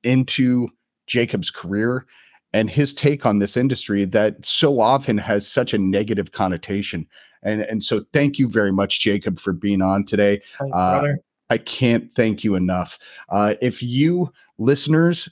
[0.04, 0.68] into
[1.08, 2.06] Jacob's career
[2.52, 7.06] and his take on this industry that so often has such a negative connotation.
[7.42, 10.40] And and so thank you very much, Jacob, for being on today.
[10.58, 11.02] Thanks, uh,
[11.50, 12.98] I can't thank you enough.
[13.28, 15.28] Uh, if you listeners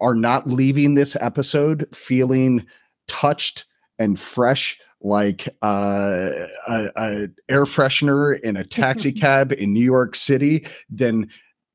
[0.00, 2.66] are not leaving this episode feeling
[3.08, 3.66] touched
[3.98, 6.30] and fresh like uh,
[6.68, 11.28] a, a air freshener in a taxi cab in New York City, then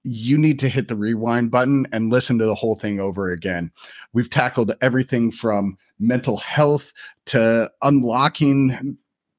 [0.06, 3.72] you need to hit the rewind button and listen to the whole thing over again.
[4.14, 6.94] We've tackled everything from mental health
[7.28, 8.98] to unlocking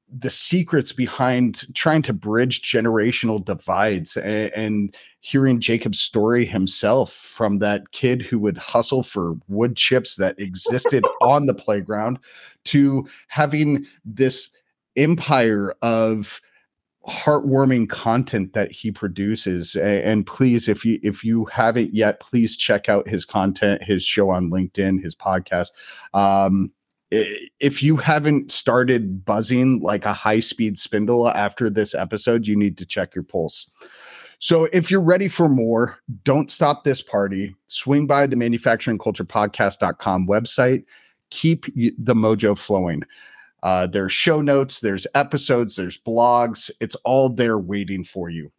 [0.09, 7.59] the secrets behind trying to bridge generational divides and, and, hearing Jacob's story himself from
[7.59, 12.17] that kid who would hustle for wood chips that existed on the playground
[12.63, 14.49] to having this
[14.95, 16.39] empire of
[17.07, 22.89] heartwarming content that he produces and please if you if you haven't yet please check
[22.89, 25.69] out his content his show on linkedin his podcast
[26.13, 26.69] um
[27.09, 32.77] if you haven't started buzzing like a high speed spindle after this episode you need
[32.77, 33.69] to check your pulse
[34.39, 37.55] So if you're ready for more, don't stop this party.
[37.67, 40.83] Swing by the manufacturingculturepodcast.com website.
[41.31, 43.01] Keep the mojo flowing.
[43.63, 46.69] Uh, there's show notes, there's episodes, there's blogs.
[46.79, 48.51] It's all there waiting for you.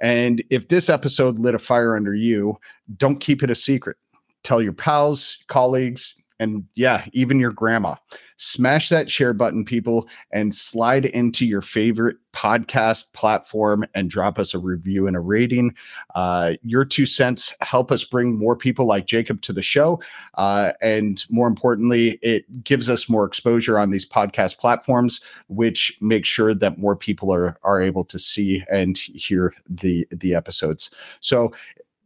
[0.00, 2.56] And if this episode lit a fire under you,
[2.96, 3.96] don't keep it a secret.
[4.42, 7.94] Tell your pals, colleagues, and yeah, even your grandma.
[8.38, 14.52] Smash that share button, people, and slide into your favorite podcast platform and drop us
[14.52, 15.74] a review and a rating.
[16.14, 19.98] Uh, your two cents help us bring more people like Jacob to the show.
[20.34, 26.28] Uh, and more importantly, it gives us more exposure on these podcast platforms, which makes
[26.28, 30.90] sure that more people are, are able to see and hear the, the episodes.
[31.20, 31.54] So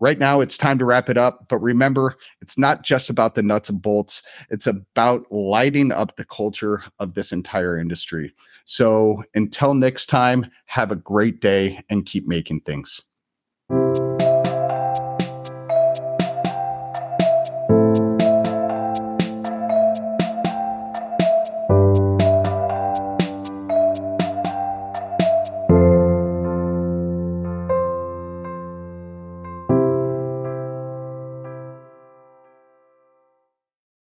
[0.01, 1.47] right now it's time to wrap it up.
[1.49, 6.25] But remember, it's not just about the nuts and bolts, it's about lighting up the
[6.25, 8.35] culture of this entire industry.
[8.65, 13.01] So until next time, have a great day and keep making things.